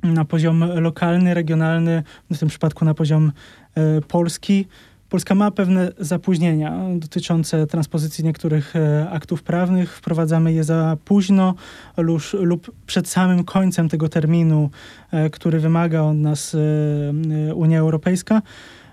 na 0.02 0.25
poziom 0.25 0.64
lokalny, 0.75 1.34
regionalny, 1.34 2.02
w 2.32 2.38
tym 2.38 2.49
przypadku 2.49 2.84
na 2.84 2.94
poziom 2.94 3.32
e, 3.75 4.00
polski. 4.00 4.66
Polska 5.14 5.35
ma 5.35 5.50
pewne 5.50 5.92
zapóźnienia 5.99 6.78
dotyczące 6.97 7.66
transpozycji 7.66 8.25
niektórych 8.25 8.76
e, 8.76 9.11
aktów 9.11 9.42
prawnych. 9.42 9.97
Wprowadzamy 9.97 10.52
je 10.52 10.64
za 10.64 10.97
późno 11.04 11.54
lub, 11.97 12.23
lub 12.33 12.71
przed 12.87 13.09
samym 13.09 13.44
końcem 13.44 13.88
tego 13.88 14.09
terminu, 14.09 14.71
e, 15.11 15.30
który 15.30 15.61
wymaga 15.61 16.02
od 16.02 16.16
nas 16.16 16.54
e, 16.54 17.54
Unia 17.54 17.78
Europejska. 17.78 18.42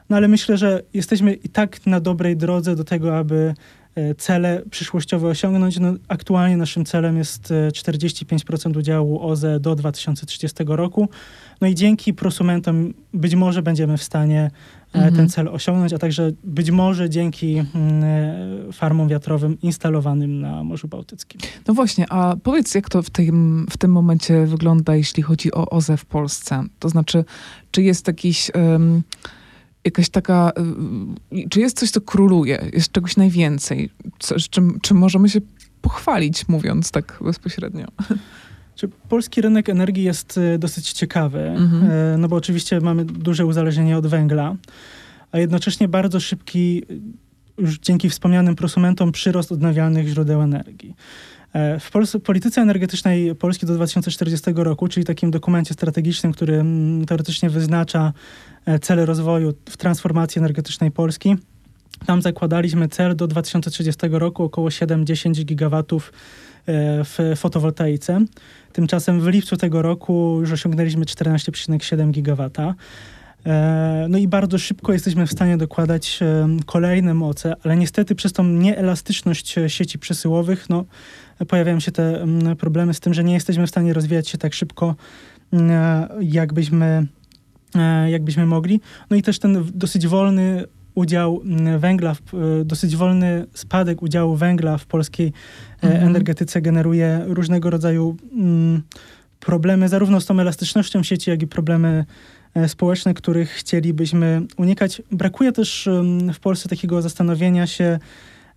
No 0.09 0.17
ale 0.17 0.27
myślę, 0.27 0.57
że 0.57 0.81
jesteśmy 0.93 1.33
i 1.33 1.49
tak 1.49 1.85
na 1.85 1.99
dobrej 1.99 2.37
drodze 2.37 2.75
do 2.75 2.83
tego, 2.83 3.17
aby 3.17 3.53
cele 4.17 4.61
przyszłościowe 4.71 5.27
osiągnąć. 5.27 5.79
No, 5.79 5.93
aktualnie 6.07 6.57
naszym 6.57 6.85
celem 6.85 7.17
jest 7.17 7.53
45% 7.71 8.77
udziału 8.77 9.21
OZE 9.21 9.59
do 9.59 9.75
2030 9.75 10.63
roku. 10.67 11.09
No 11.61 11.67
i 11.67 11.75
dzięki 11.75 12.13
prosumentom 12.13 12.93
być 13.13 13.35
może 13.35 13.61
będziemy 13.61 13.97
w 13.97 14.03
stanie 14.03 14.51
mhm. 14.93 15.15
ten 15.15 15.29
cel 15.29 15.48
osiągnąć, 15.48 15.93
a 15.93 15.98
także 15.98 16.31
być 16.43 16.71
może 16.71 17.10
dzięki 17.10 17.57
mm, 17.57 18.03
e, 18.03 18.74
farmom 18.74 19.07
wiatrowym 19.07 19.62
instalowanym 19.62 20.41
na 20.41 20.63
Morzu 20.63 20.88
Bałtyckim. 20.88 21.41
No 21.67 21.74
właśnie, 21.74 22.05
a 22.10 22.36
powiedz, 22.43 22.75
jak 22.75 22.89
to 22.89 23.03
w 23.03 23.10
tym, 23.10 23.67
w 23.69 23.77
tym 23.77 23.91
momencie 23.91 24.45
wygląda, 24.45 24.95
jeśli 24.95 25.24
chodzi 25.24 25.51
o 25.53 25.69
OZE 25.69 25.98
w 25.98 26.05
Polsce? 26.05 26.63
To 26.79 26.89
znaczy, 26.89 27.25
czy 27.71 27.83
jest 27.83 28.07
jakiś... 28.07 28.51
Um, 28.55 29.03
jakaś 29.86 30.10
taka, 30.10 30.51
y, 31.33 31.50
czy 31.50 31.60
jest 31.60 31.79
coś, 31.79 31.91
co 31.91 32.01
króluje, 32.01 32.69
jest 32.74 32.91
czegoś 32.91 33.17
najwięcej, 33.17 33.89
co, 34.19 34.36
czym, 34.50 34.79
czym 34.81 34.98
możemy 34.98 35.29
się 35.29 35.39
pochwalić, 35.81 36.48
mówiąc 36.48 36.91
tak 36.91 37.19
bezpośrednio? 37.21 37.88
Czy 38.81 38.88
polski 38.88 39.41
rynek 39.41 39.69
energii 39.69 40.03
jest 40.03 40.38
e, 40.38 40.57
dosyć 40.57 40.91
ciekawy, 40.91 41.39
mhm. 41.39 41.91
E, 41.91 42.17
no 42.17 42.27
bo 42.27 42.35
oczywiście 42.35 42.79
mamy 42.79 43.05
duże 43.05 43.45
uzależnienie 43.45 43.97
od 43.97 44.07
węgla, 44.07 44.55
a 45.31 45.39
jednocześnie 45.39 45.88
bardzo 45.88 46.19
szybki, 46.19 46.83
już 47.57 47.79
dzięki 47.79 48.09
wspomnianym 48.09 48.55
prosumentom, 48.55 49.11
przyrost 49.11 49.51
odnawialnych 49.51 50.07
źródeł 50.07 50.41
energii. 50.41 50.95
E, 51.53 51.79
w 51.79 51.91
Polsce, 51.91 52.19
polityce 52.19 52.61
energetycznej 52.61 53.35
Polski 53.35 53.65
do 53.65 53.73
2040 53.73 54.51
roku, 54.55 54.88
czyli 54.88 55.05
takim 55.05 55.31
dokumencie 55.31 55.73
strategicznym, 55.73 56.33
który 56.33 56.55
mm, 56.55 57.05
teoretycznie 57.05 57.50
wyznacza 57.50 58.13
cele 58.81 59.05
rozwoju 59.05 59.53
w 59.69 59.77
transformacji 59.77 60.39
energetycznej 60.39 60.91
Polski, 60.91 61.35
tam 62.05 62.21
zakładaliśmy 62.21 62.88
cel 62.88 63.15
do 63.15 63.27
2030 63.27 64.07
roku 64.11 64.43
około 64.43 64.69
7-10 64.69 65.45
gigawatów 65.45 66.13
w 66.67 67.33
fotowoltaice. 67.35 68.25
Tymczasem 68.73 69.21
w 69.21 69.27
lipcu 69.27 69.57
tego 69.57 69.81
roku 69.81 70.37
już 70.39 70.51
osiągnęliśmy 70.51 71.05
14,7 71.05 72.11
gigawata. 72.11 72.75
E, 73.45 74.05
no 74.09 74.17
i 74.17 74.27
bardzo 74.27 74.57
szybko 74.57 74.93
jesteśmy 74.93 75.27
w 75.27 75.31
stanie 75.31 75.57
dokładać 75.57 76.19
e, 76.21 76.47
kolejne 76.65 77.13
moce, 77.13 77.53
ale 77.63 77.77
niestety 77.77 78.15
przez 78.15 78.33
tą 78.33 78.43
nieelastyczność 78.43 79.55
sieci 79.67 79.99
przesyłowych 79.99 80.69
no, 80.69 80.85
pojawiają 81.47 81.79
się 81.79 81.91
te 81.91 82.21
mm, 82.21 82.55
problemy 82.55 82.93
z 82.93 82.99
tym, 82.99 83.13
że 83.13 83.23
nie 83.23 83.33
jesteśmy 83.33 83.67
w 83.67 83.69
stanie 83.69 83.93
rozwijać 83.93 84.29
się 84.29 84.37
tak 84.37 84.53
szybko, 84.53 84.95
mm, 85.53 85.71
jakbyśmy, 86.21 87.07
e, 87.75 88.11
jakbyśmy 88.11 88.45
mogli. 88.45 88.81
No 89.09 89.17
i 89.17 89.21
też 89.21 89.39
ten 89.39 89.65
dosyć 89.73 90.07
wolny 90.07 90.65
udział 90.95 91.41
mm, 91.45 91.79
węgla, 91.79 92.15
dosyć 92.65 92.95
wolny 92.95 93.45
spadek 93.53 94.01
udziału 94.01 94.36
węgla 94.36 94.77
w 94.77 94.86
polskiej 94.86 95.33
mhm. 95.81 96.03
energetyce 96.03 96.62
generuje 96.62 97.21
różnego 97.27 97.69
rodzaju 97.69 98.17
problemy, 99.41 99.89
zarówno 99.89 100.21
z 100.21 100.25
tą 100.25 100.39
elastycznością 100.39 101.03
sieci, 101.03 101.29
jak 101.29 101.41
i 101.41 101.48
problemy 101.48 102.05
e, 102.53 102.69
społeczne, 102.69 103.13
których 103.13 103.50
chcielibyśmy 103.50 104.41
unikać. 104.57 105.01
Brakuje 105.12 105.51
też 105.51 105.89
w 106.33 106.39
Polsce 106.39 106.69
takiego 106.69 107.01
zastanowienia 107.01 107.67
się 107.67 108.00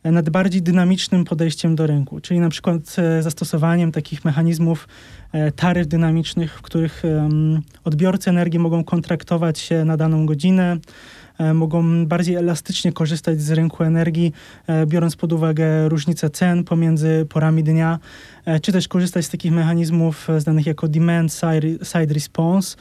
nad 0.04 0.30
bardziej 0.30 0.62
dynamicznym 0.62 1.24
podejściem 1.24 1.76
do 1.76 1.86
rynku, 1.86 2.20
czyli 2.20 2.40
na 2.40 2.48
przykład 2.48 2.96
e, 2.98 3.22
zastosowaniem 3.22 3.92
takich 3.92 4.24
mechanizmów 4.24 4.88
e, 5.32 5.52
taryf 5.52 5.86
dynamicznych, 5.86 6.58
w 6.58 6.62
których 6.62 7.02
odbiorcy 7.84 8.30
energii 8.30 8.58
mogą 8.58 8.84
kontraktować 8.84 9.58
się 9.58 9.84
na 9.84 9.96
daną 9.96 10.26
godzinę, 10.26 10.76
E, 10.76 11.23
mogą 11.54 12.06
bardziej 12.06 12.34
elastycznie 12.34 12.92
korzystać 12.92 13.40
z 13.40 13.50
rynku 13.50 13.84
energii, 13.84 14.32
e, 14.66 14.86
biorąc 14.86 15.16
pod 15.16 15.32
uwagę 15.32 15.88
różnice 15.88 16.30
cen 16.30 16.64
pomiędzy 16.64 17.26
porami 17.28 17.64
dnia, 17.64 17.98
e, 18.44 18.60
czy 18.60 18.72
też 18.72 18.88
korzystać 18.88 19.24
z 19.24 19.30
takich 19.30 19.52
mechanizmów 19.52 20.28
znanych 20.38 20.66
jako 20.66 20.88
demand 20.88 21.32
side 21.82 22.14
response, 22.14 22.76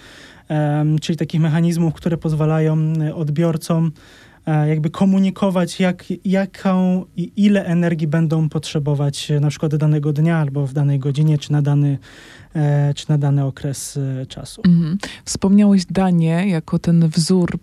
czyli 1.02 1.18
takich 1.18 1.42
mechanizmów, 1.42 1.94
które 1.94 2.18
pozwalają 2.18 2.94
odbiorcom 3.16 3.92
jakby 4.68 4.90
komunikować, 4.90 5.80
jak, 5.80 6.06
jaką 6.26 7.06
i 7.18 7.32
ile 7.36 7.66
energii 7.66 8.08
będą 8.08 8.50
potrzebować 8.50 9.32
na 9.42 9.50
przykład 9.50 9.76
danego 9.76 10.14
dnia 10.14 10.38
albo 10.38 10.68
w 10.68 10.74
danej 10.74 11.00
godzinie, 11.00 11.38
czy 11.38 11.52
na 11.52 11.62
dany, 11.62 11.98
czy 12.96 13.06
na 13.10 13.18
dany 13.18 13.46
okres 13.46 14.00
czasu. 14.28 14.62
Mhm. 14.66 14.98
Wspomniałeś 15.26 15.86
Danię 15.86 16.48
jako 16.50 16.80
ten 16.80 17.10
wzór 17.10 17.60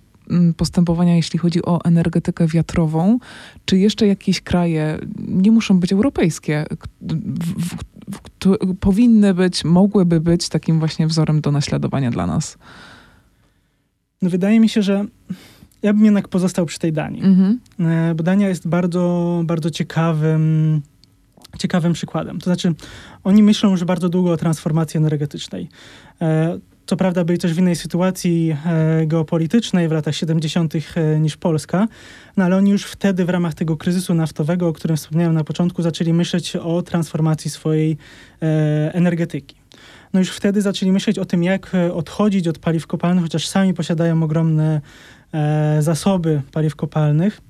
postępowania, 0.56 1.16
jeśli 1.16 1.38
chodzi 1.38 1.64
o 1.64 1.84
energetykę 1.84 2.46
wiatrową? 2.46 3.18
Czy 3.64 3.78
jeszcze 3.78 4.06
jakieś 4.06 4.40
kraje, 4.40 4.98
nie 5.28 5.50
muszą 5.50 5.80
być 5.80 5.92
europejskie, 5.92 6.66
w, 7.00 7.14
w, 7.58 7.76
w, 8.16 8.76
powinny 8.80 9.34
być, 9.34 9.64
mogłyby 9.64 10.20
być 10.20 10.48
takim 10.48 10.78
właśnie 10.78 11.06
wzorem 11.06 11.40
do 11.40 11.52
naśladowania 11.52 12.10
dla 12.10 12.26
nas? 12.26 12.58
No 14.22 14.30
wydaje 14.30 14.60
mi 14.60 14.68
się, 14.68 14.82
że 14.82 15.04
ja 15.82 15.92
bym 15.92 16.04
jednak 16.04 16.28
pozostał 16.28 16.66
przy 16.66 16.78
tej 16.78 16.92
Danii. 16.92 17.22
Mhm. 17.22 17.60
E, 17.80 18.14
bo 18.14 18.22
Dania 18.22 18.48
jest 18.48 18.68
bardzo, 18.68 19.42
bardzo 19.44 19.70
ciekawym, 19.70 20.82
ciekawym 21.58 21.92
przykładem. 21.92 22.38
To 22.38 22.44
znaczy, 22.44 22.74
oni 23.24 23.42
myślą 23.42 23.70
już 23.70 23.84
bardzo 23.84 24.08
długo 24.08 24.32
o 24.32 24.36
transformacji 24.36 24.98
energetycznej. 24.98 25.68
E, 26.90 26.92
co 26.92 26.96
prawda 26.96 27.24
byli 27.24 27.38
też 27.38 27.54
w 27.54 27.58
innej 27.58 27.76
sytuacji 27.76 28.56
e, 28.66 29.06
geopolitycznej 29.06 29.88
w 29.88 29.92
latach 29.92 30.14
70. 30.14 30.74
E, 30.74 31.20
niż 31.20 31.36
Polska, 31.36 31.88
no 32.36 32.44
ale 32.44 32.56
oni 32.56 32.70
już 32.70 32.84
wtedy 32.84 33.24
w 33.24 33.28
ramach 33.28 33.54
tego 33.54 33.76
kryzysu 33.76 34.14
naftowego, 34.14 34.68
o 34.68 34.72
którym 34.72 34.96
wspomniałem 34.96 35.34
na 35.34 35.44
początku, 35.44 35.82
zaczęli 35.82 36.12
myśleć 36.12 36.56
o 36.56 36.82
transformacji 36.82 37.50
swojej 37.50 37.96
e, 38.42 38.94
energetyki. 38.94 39.56
No 40.12 40.20
już 40.20 40.30
wtedy 40.30 40.62
zaczęli 40.62 40.92
myśleć 40.92 41.18
o 41.18 41.24
tym, 41.24 41.42
jak 41.42 41.72
odchodzić 41.92 42.48
od 42.48 42.58
paliw 42.58 42.86
kopalnych, 42.86 43.24
chociaż 43.24 43.46
sami 43.46 43.74
posiadają 43.74 44.22
ogromne 44.22 44.80
zasoby 45.80 46.42
paliw 46.52 46.76
kopalnych 46.76 47.40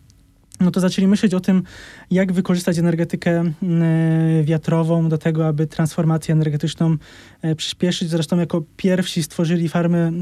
no 0.61 0.71
to 0.71 0.81
zaczęli 0.81 1.09
myśleć 1.09 1.35
o 1.35 1.41
tym, 1.41 1.63
jak 2.11 2.33
wykorzystać 2.33 2.79
energetykę 2.79 3.31
e, 3.41 3.53
wiatrową 4.45 5.09
do 5.09 5.19
tego, 5.19 5.47
aby 5.47 5.67
transformację 5.67 6.33
energetyczną 6.33 6.97
e, 7.43 7.55
przyspieszyć. 7.55 8.11
Zresztą 8.11 8.39
jako 8.39 8.63
pierwsi 8.77 9.23
stworzyli 9.23 9.69
farmy 9.69 10.13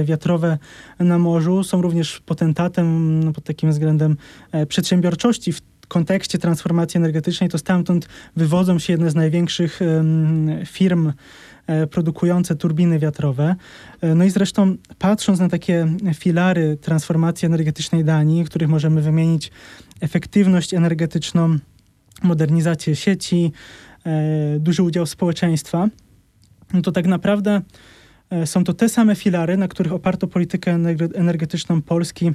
e, 0.00 0.04
wiatrowe 0.04 0.58
na 0.98 1.18
morzu. 1.18 1.64
Są 1.64 1.82
również 1.82 2.20
potentatem 2.20 2.86
mm, 2.86 3.32
pod 3.32 3.44
takim 3.44 3.70
względem 3.70 4.16
przedsiębiorczości 4.68 5.52
w 5.52 5.60
kontekście 5.88 6.38
transformacji 6.38 6.98
energetycznej. 6.98 7.50
To 7.50 7.58
stamtąd 7.58 8.08
wywodzą 8.36 8.78
się 8.78 8.92
jedne 8.92 9.10
z 9.10 9.14
największych 9.14 9.80
firm 10.66 11.12
produkujące 11.90 12.56
turbiny 12.56 12.98
wiatrowe. 12.98 13.56
E, 14.00 14.14
no 14.14 14.24
i 14.24 14.30
zresztą 14.30 14.76
patrząc 14.98 15.40
na 15.40 15.48
takie 15.48 15.86
filary 16.14 16.76
transformacji 16.76 17.46
energetycznej 17.46 18.04
Danii, 18.04 18.44
których 18.44 18.68
możemy 18.68 19.02
wymienić 19.02 19.50
efektywność 20.00 20.74
energetyczną, 20.74 21.58
modernizację 22.22 22.96
sieci, 22.96 23.52
e, 24.06 24.58
duży 24.58 24.82
udział 24.82 25.06
społeczeństwa, 25.06 25.88
no 26.74 26.82
to 26.82 26.92
tak 26.92 27.06
naprawdę 27.06 27.62
są 28.44 28.64
to 28.64 28.72
te 28.74 28.88
same 28.88 29.14
filary, 29.14 29.56
na 29.56 29.68
których 29.68 29.92
oparto 29.92 30.26
politykę 30.26 30.78
energetyczną 31.14 31.82
Polski 31.82 32.32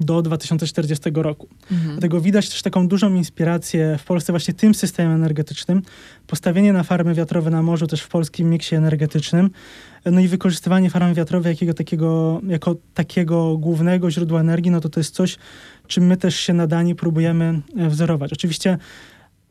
do 0.00 0.22
2040 0.22 1.10
roku. 1.14 1.48
Mhm. 1.72 1.90
Dlatego 1.90 2.20
widać 2.20 2.48
też 2.48 2.62
taką 2.62 2.88
dużą 2.88 3.14
inspirację 3.14 3.98
w 3.98 4.04
Polsce 4.04 4.32
właśnie 4.32 4.54
tym 4.54 4.74
systemem 4.74 5.12
energetycznym. 5.12 5.82
Postawienie 6.26 6.72
na 6.72 6.82
farmy 6.82 7.14
wiatrowe 7.14 7.50
na 7.50 7.62
morzu 7.62 7.86
też 7.86 8.02
w 8.02 8.08
polskim 8.08 8.50
miksie 8.50 8.74
energetycznym. 8.74 9.50
No 10.04 10.20
i 10.20 10.28
wykorzystywanie 10.28 10.90
farm 10.90 11.14
wiatrowych 11.14 11.46
jakiego 11.46 11.74
takiego, 11.74 12.40
jako 12.48 12.76
takiego 12.94 13.58
głównego 13.58 14.10
źródła 14.10 14.40
energii, 14.40 14.70
no 14.70 14.80
to 14.80 14.88
to 14.88 15.00
jest 15.00 15.14
coś, 15.14 15.36
czym 15.86 16.06
my 16.06 16.16
też 16.16 16.36
się 16.36 16.52
nadani 16.52 16.94
próbujemy 16.94 17.60
e, 17.76 17.88
wzorować. 17.88 18.32
Oczywiście 18.32 18.78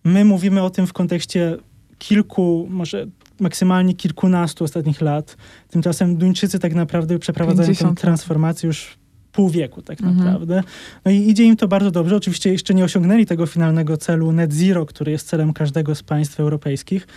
my 0.03 0.25
mówimy 0.25 0.63
o 0.63 0.69
tym 0.69 0.87
w 0.87 0.93
kontekście 0.93 1.57
kilku, 1.97 2.67
może 2.69 3.07
maksymalnie 3.39 3.93
kilkunastu 3.93 4.63
ostatnich 4.63 5.01
lat. 5.01 5.37
Tymczasem 5.69 6.17
Duńczycy 6.17 6.59
tak 6.59 6.75
naprawdę 6.75 7.19
przeprowadzają 7.19 7.75
tę 7.75 7.95
transformację 7.95 8.67
już 8.67 8.97
pół 9.33 9.49
wieku 9.49 9.81
tak 9.81 10.01
mhm. 10.01 10.17
naprawdę. 10.17 10.63
No 11.05 11.11
i 11.11 11.29
idzie 11.29 11.43
im 11.43 11.57
to 11.57 11.67
bardzo 11.67 11.91
dobrze. 11.91 12.15
Oczywiście 12.15 12.51
jeszcze 12.51 12.73
nie 12.73 12.83
osiągnęli 12.83 13.25
tego 13.25 13.45
finalnego 13.45 13.97
celu 13.97 14.31
net 14.31 14.53
zero, 14.53 14.85
który 14.85 15.11
jest 15.11 15.27
celem 15.27 15.53
każdego 15.53 15.95
z 15.95 16.03
państw 16.03 16.39
europejskich. 16.39 17.07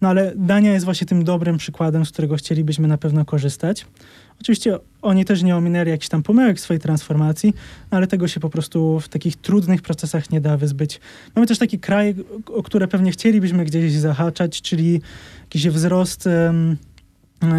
No 0.00 0.08
ale 0.08 0.32
Dania 0.36 0.72
jest 0.72 0.84
właśnie 0.84 1.06
tym 1.06 1.24
dobrym 1.24 1.56
przykładem, 1.56 2.06
z 2.06 2.12
którego 2.12 2.36
chcielibyśmy 2.36 2.88
na 2.88 2.98
pewno 2.98 3.24
korzystać. 3.24 3.86
Oczywiście 4.40 4.78
oni 5.02 5.24
też 5.24 5.42
nie 5.42 5.56
ominęli 5.56 5.90
jakichś 5.90 6.08
tam 6.08 6.22
pomyłek 6.22 6.56
w 6.56 6.60
swojej 6.60 6.80
transformacji, 6.80 7.54
no 7.90 7.96
ale 7.96 8.06
tego 8.06 8.28
się 8.28 8.40
po 8.40 8.50
prostu 8.50 9.00
w 9.00 9.08
takich 9.08 9.36
trudnych 9.36 9.82
procesach 9.82 10.30
nie 10.30 10.40
da 10.40 10.56
wyzbyć. 10.56 11.00
Mamy 11.36 11.46
też 11.46 11.58
taki 11.58 11.78
kraj, 11.78 12.14
o 12.46 12.62
które 12.62 12.88
pewnie 12.88 13.10
chcielibyśmy 13.10 13.64
gdzieś 13.64 13.92
zahaczać, 13.92 14.62
czyli 14.62 15.00
jakiś 15.44 15.68
wzrost... 15.68 16.26
Um, 16.26 16.76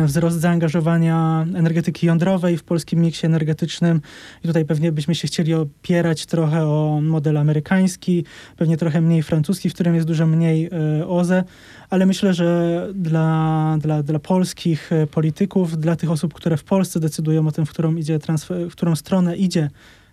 wzrost 0.05 0.39
zaangażowania 0.39 1.45
energetyki 1.55 2.07
jądrowej 2.07 2.57
w 2.57 2.63
polskim 2.63 2.99
miksie 2.99 3.25
energetycznym. 3.25 4.01
I 4.43 4.47
tutaj 4.47 4.65
pewnie 4.65 4.91
byśmy 4.91 5.15
się 5.15 5.27
chcieli 5.27 5.53
opierać 5.53 6.25
trochę 6.25 6.65
o 6.65 6.99
model 7.03 7.37
amerykański, 7.37 8.25
pewnie 8.57 8.77
trochę 8.77 9.01
mniej 9.01 9.23
francuski, 9.23 9.69
w 9.69 9.73
którym 9.73 9.95
jest 9.95 10.07
dużo 10.07 10.27
mniej 10.27 10.69
y, 11.01 11.07
OZE, 11.07 11.43
ale 11.89 12.05
myślę, 12.05 12.33
że 12.33 12.87
dla, 12.95 13.77
dla, 13.81 14.03
dla 14.03 14.19
polskich 14.19 14.91
e, 14.91 15.07
polityków, 15.07 15.77
dla 15.77 15.95
tych 15.95 16.11
osób, 16.11 16.33
które 16.33 16.57
w 16.57 16.63
Polsce 16.63 16.99
decydują 16.99 17.47
o 17.47 17.51
tym, 17.51 17.65
w 17.65 17.69
którą, 17.69 17.95
idzie 17.95 18.19
transfer, 18.19 18.69
w 18.69 18.71
którą 18.71 18.95
stronę 18.95 19.37
idzie 19.37 19.69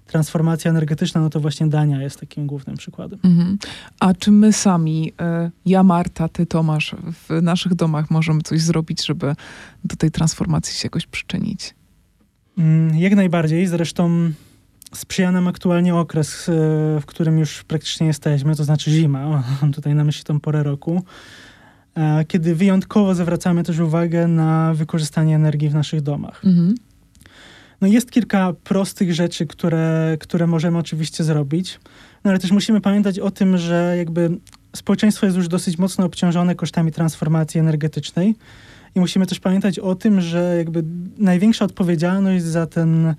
transformacja 0.07 0.71
energetyczna, 0.71 1.21
no 1.21 1.31
to 1.31 1.41
właśnie 1.41 1.67
Dania 1.67 2.03
jest 2.03 2.21
takim 2.21 2.47
głównym 2.47 2.77
przykładem. 2.77 3.19
Mhm. 3.25 3.59
A 4.01 4.15
czy 4.15 4.31
my 4.31 4.53
sami, 4.53 5.13
e, 5.21 5.51
ja 5.67 5.83
Marta, 5.83 6.29
ty 6.29 6.47
Tomasz, 6.47 6.95
w 7.29 7.43
naszych 7.43 7.75
domach 7.75 8.11
możemy 8.11 8.43
coś 8.43 8.61
zrobić, 8.61 9.07
żeby 9.07 9.35
do 9.85 9.97
tej 9.97 10.11
transformacji 10.11 10.75
się 10.75 10.87
jakoś 10.87 11.07
przyczynić? 11.07 11.75
Mm, 12.59 12.99
jak 12.99 13.15
najbardziej. 13.15 13.67
Zresztą 13.67 14.33
sprzyja 14.95 15.33
nam 15.33 15.49
aktualnie 15.49 15.95
okres, 15.95 16.49
e, 16.49 16.53
w 17.01 17.07
którym 17.07 17.39
już 17.39 17.65
praktycznie 17.65 18.07
jesteśmy, 18.07 18.57
to 18.57 18.65
znaczy 18.65 18.91
zima. 18.91 19.43
Mam 19.63 19.73
tutaj 19.73 19.95
na 19.95 20.05
myśli 20.05 20.25
tą 20.25 20.41
porę 20.41 20.63
roku 20.63 21.03
e, 21.95 22.25
kiedy 22.25 22.55
wyjątkowo 22.55 23.15
zwracamy 23.15 23.63
też 23.63 23.79
uwagę 23.79 24.29
na 24.29 24.75
wykorzystanie 24.75 25.37
energii 25.37 25.69
w 25.69 25.75
naszych 25.75 26.01
domach. 26.01 26.45
Mhm. 26.45 26.75
No 27.85 27.89
jest 27.89 28.11
kilka 28.11 28.53
prostych 28.65 29.15
rzeczy, 29.15 29.47
które, 29.47 30.17
które 30.21 30.47
możemy 30.47 30.79
oczywiście 30.79 31.25
zrobić, 31.25 31.81
no 32.25 32.31
ale 32.31 32.41
też 32.41 32.51
musimy 32.51 32.81
pamiętać 32.81 33.19
o 33.19 33.31
tym, 33.31 33.59
że 33.59 33.95
jakby 33.99 34.31
społeczeństwo 34.77 35.27
jest 35.27 35.39
już 35.39 35.49
dosyć 35.49 35.79
mocno 35.79 36.05
obciążone 36.05 36.55
kosztami 36.55 36.93
transformacji 36.93 37.61
energetycznej 37.61 38.35
i 38.95 39.01
musimy 39.01 39.27
też 39.27 39.41
pamiętać 39.41 39.79
o 39.79 39.95
tym, 39.95 40.21
że 40.21 40.55
jakby 40.59 40.85
największa 41.19 41.65
odpowiedzialność 41.65 42.45
za 42.45 42.67
ten 42.67 43.15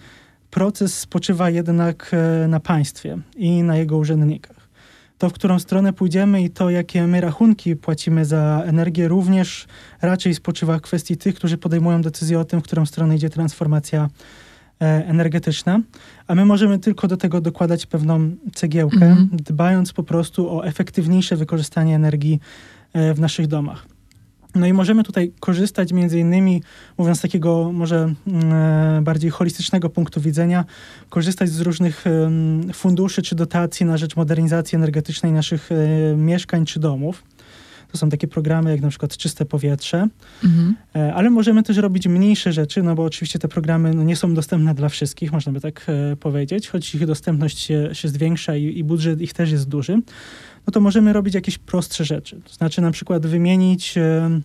proces 0.51 0.99
spoczywa 0.99 1.49
jednak 1.49 2.11
e, 2.13 2.47
na 2.47 2.59
państwie 2.59 3.17
i 3.35 3.63
na 3.63 3.77
jego 3.77 3.97
urzędnikach. 3.97 4.67
To, 5.17 5.29
w 5.29 5.33
którą 5.33 5.59
stronę 5.59 5.93
pójdziemy 5.93 6.43
i 6.43 6.49
to, 6.49 6.69
jakie 6.69 7.07
my 7.07 7.21
rachunki 7.21 7.75
płacimy 7.75 8.25
za 8.25 8.63
energię, 8.65 9.07
również 9.07 9.67
raczej 10.01 10.35
spoczywa 10.35 10.77
w 10.77 10.81
kwestii 10.81 11.17
tych, 11.17 11.35
którzy 11.35 11.57
podejmują 11.57 12.01
decyzję 12.01 12.39
o 12.39 12.45
tym, 12.45 12.59
w 12.59 12.63
którą 12.63 12.85
stronę 12.85 13.15
idzie 13.15 13.29
transformacja 13.29 14.09
energetyczna, 14.79 15.79
a 16.27 16.35
my 16.35 16.45
możemy 16.45 16.79
tylko 16.79 17.07
do 17.07 17.17
tego 17.17 17.41
dokładać 17.41 17.85
pewną 17.85 18.31
cegiełkę, 18.53 19.05
mm. 19.05 19.29
dbając 19.31 19.93
po 19.93 20.03
prostu 20.03 20.57
o 20.57 20.65
efektywniejsze 20.65 21.35
wykorzystanie 21.35 21.95
energii 21.95 22.39
e, 22.93 23.13
w 23.13 23.19
naszych 23.19 23.47
domach. 23.47 23.85
No 24.55 24.67
i 24.67 24.73
możemy 24.73 25.03
tutaj 25.03 25.31
korzystać 25.39 25.93
między 25.93 26.19
innymi, 26.19 26.63
mówiąc 26.97 27.21
takiego 27.21 27.71
może 27.71 28.13
mm, 28.27 28.53
e, 28.53 29.01
bardziej 29.01 29.31
holistycznego 29.31 29.89
punktu 29.89 30.21
widzenia, 30.21 30.65
korzystać 31.09 31.49
z 31.49 31.61
różnych 31.61 32.05
funduszy 32.73 33.21
czy 33.21 33.35
dotacji 33.35 33.85
na 33.85 33.97
rzecz 33.97 34.15
modernizacji 34.15 34.75
energetycznej 34.75 35.31
naszych 35.31 35.69
mieszkań 36.17 36.65
czy 36.65 36.79
domów. 36.79 37.23
To 37.91 37.97
są 37.97 38.09
takie 38.09 38.27
programy 38.27 38.71
jak 38.71 38.81
na 38.81 38.89
przykład 38.89 39.17
Czyste 39.17 39.45
Powietrze, 39.45 40.07
mhm. 40.43 40.75
E, 40.95 41.13
ale 41.13 41.29
możemy 41.29 41.63
też 41.63 41.77
robić 41.77 42.07
mniejsze 42.07 42.53
rzeczy, 42.53 42.83
no 42.83 42.95
bo 42.95 43.03
oczywiście 43.03 43.39
te 43.39 43.47
programy 43.47 43.93
no, 43.93 44.03
nie 44.03 44.15
są 44.15 44.33
dostępne 44.33 44.75
dla 44.75 44.89
wszystkich, 44.89 45.31
można 45.31 45.51
by 45.51 45.61
tak 45.61 45.85
e, 45.87 46.15
powiedzieć, 46.15 46.69
choć 46.69 46.95
ich 46.95 47.05
dostępność 47.05 47.59
się, 47.59 47.89
się 47.93 48.07
zwiększa 48.07 48.55
i, 48.55 48.63
i 48.77 48.83
budżet 48.83 49.21
ich 49.21 49.33
też 49.33 49.51
jest 49.51 49.69
duży, 49.69 50.01
no 50.67 50.71
to 50.71 50.79
możemy 50.79 51.13
robić 51.13 51.35
jakieś 51.35 51.57
prostsze 51.57 52.05
rzeczy. 52.05 52.41
To 52.45 52.53
znaczy 52.53 52.81
na 52.81 52.91
przykład 52.91 53.25
wymienić 53.25 53.97
e, 53.97 54.41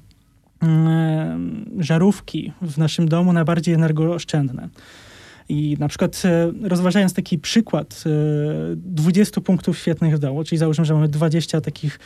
żarówki 1.78 2.52
w 2.62 2.78
naszym 2.78 3.08
domu 3.08 3.32
na 3.32 3.44
bardziej 3.44 3.74
energooszczędne. 3.74 4.68
I 5.50 5.76
na 5.78 5.88
przykład 5.88 6.22
e, 6.24 6.52
rozważając 6.68 7.14
taki 7.14 7.38
przykład 7.38 8.04
20 8.76 9.40
punktów 9.40 9.78
świetnych 9.78 10.16
w 10.16 10.18
domu, 10.18 10.44
czyli 10.44 10.58
załóżmy, 10.58 10.84
że 10.84 10.94
mamy 10.94 11.08
20 11.08 11.60
takich 11.60 11.98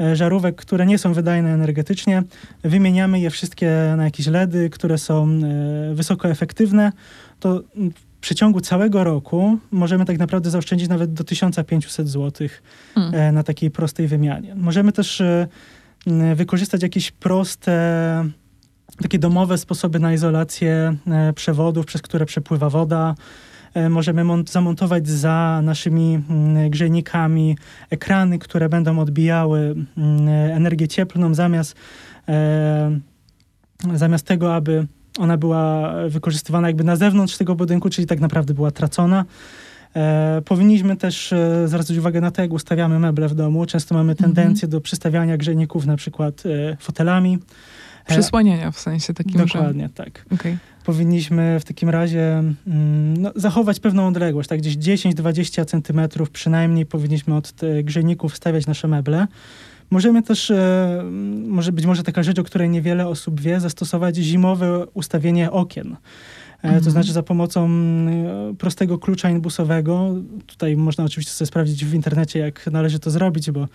E, 0.00 0.16
żarówek, 0.16 0.56
które 0.56 0.86
nie 0.86 0.98
są 0.98 1.12
wydajne 1.12 1.54
energetycznie. 1.54 2.22
Wymieniamy 2.62 3.20
je 3.20 3.30
wszystkie 3.30 3.94
na 3.96 4.04
jakieś 4.04 4.26
LEDy, 4.26 4.70
które 4.70 4.98
są 4.98 5.28
e, 5.28 5.94
wysoko 5.94 6.28
efektywne. 6.28 6.92
To 7.40 7.62
w 7.76 8.20
przeciągu 8.20 8.60
całego 8.60 9.04
roku 9.04 9.58
możemy 9.70 10.04
tak 10.04 10.18
naprawdę 10.18 10.50
zaoszczędzić 10.50 10.88
nawet 10.88 11.12
do 11.12 11.24
1500 11.24 12.08
zł 12.08 12.48
hmm. 12.94 13.34
na 13.34 13.42
takiej 13.42 13.70
prostej 13.70 14.08
wymianie. 14.08 14.54
Możemy 14.54 14.92
też 14.92 15.22
wykorzystać 16.34 16.82
jakieś 16.82 17.10
proste, 17.10 18.28
takie 19.02 19.18
domowe 19.18 19.58
sposoby 19.58 19.98
na 19.98 20.12
izolację 20.12 20.96
przewodów, 21.34 21.86
przez 21.86 22.02
które 22.02 22.26
przepływa 22.26 22.70
woda. 22.70 23.14
E, 23.74 23.88
możemy 23.88 24.24
zamontować 24.46 25.08
za 25.08 25.60
naszymi 25.62 26.20
mm, 26.30 26.70
grzejnikami 26.70 27.56
ekrany, 27.90 28.38
które 28.38 28.68
będą 28.68 28.98
odbijały 28.98 29.74
mm, 29.96 30.28
energię 30.28 30.88
cieplną 30.88 31.34
zamiast, 31.34 31.74
e, 32.28 32.98
zamiast 33.94 34.26
tego, 34.26 34.54
aby 34.54 34.86
ona 35.18 35.36
była 35.36 35.92
wykorzystywana 36.08 36.66
jakby 36.66 36.84
na 36.84 36.96
zewnątrz 36.96 37.36
tego 37.36 37.54
budynku, 37.54 37.90
czyli 37.90 38.06
tak 38.06 38.20
naprawdę 38.20 38.54
była 38.54 38.70
tracona. 38.70 39.24
E, 39.96 40.42
powinniśmy 40.44 40.96
też 40.96 41.32
e, 41.32 41.68
zwracać 41.68 41.96
uwagę 41.96 42.20
na 42.20 42.30
to, 42.30 42.42
jak 42.42 42.52
ustawiamy 42.52 42.98
meble 42.98 43.28
w 43.28 43.34
domu. 43.34 43.66
Często 43.66 43.94
mamy 43.94 44.12
mhm. 44.12 44.34
tendencję 44.34 44.66
mm 44.66 44.70
-hmm. 44.70 44.72
do 44.72 44.80
przystawiania 44.80 45.36
grzejników 45.36 45.86
na 45.86 45.96
przykład 45.96 46.42
e, 46.46 46.76
fotelami. 46.80 47.38
Przysłaniania 48.08 48.70
w 48.70 48.80
sensie 48.80 49.14
takim, 49.14 49.46
Dokładnie, 49.46 49.82
że... 49.82 50.04
tak. 50.04 50.24
Okay 50.34 50.58
powinniśmy 50.88 51.60
w 51.60 51.64
takim 51.64 51.88
razie 51.88 52.38
mm, 52.66 53.16
no, 53.16 53.32
zachować 53.36 53.80
pewną 53.80 54.06
odległość, 54.06 54.48
tak 54.48 54.58
gdzieś 54.58 54.76
10-20 54.76 55.64
centymetrów 55.66 56.30
przynajmniej 56.30 56.86
powinniśmy 56.86 57.36
od 57.36 57.52
grzejników 57.84 58.36
stawiać 58.36 58.66
nasze 58.66 58.88
meble. 58.88 59.26
Możemy 59.90 60.22
też, 60.22 60.50
e, 60.50 61.02
może 61.46 61.72
być 61.72 61.86
może 61.86 62.02
taka 62.02 62.22
rzecz, 62.22 62.38
o 62.38 62.44
której 62.44 62.70
niewiele 62.70 63.06
osób 63.06 63.40
wie, 63.40 63.60
zastosować 63.60 64.16
zimowe 64.16 64.86
ustawienie 64.86 65.50
okien. 65.50 65.96
Mhm. 66.62 66.84
To 66.84 66.90
znaczy 66.90 67.12
za 67.12 67.22
pomocą 67.22 67.70
prostego 68.58 68.98
klucza 68.98 69.30
inbusowego. 69.30 70.14
Tutaj 70.46 70.76
można 70.76 71.04
oczywiście 71.04 71.32
sobie 71.32 71.46
sprawdzić 71.46 71.84
w 71.84 71.94
internecie, 71.94 72.38
jak 72.38 72.66
należy 72.66 72.98
to 72.98 73.10
zrobić, 73.10 73.50
bo 73.50 73.60
E, 73.60 73.68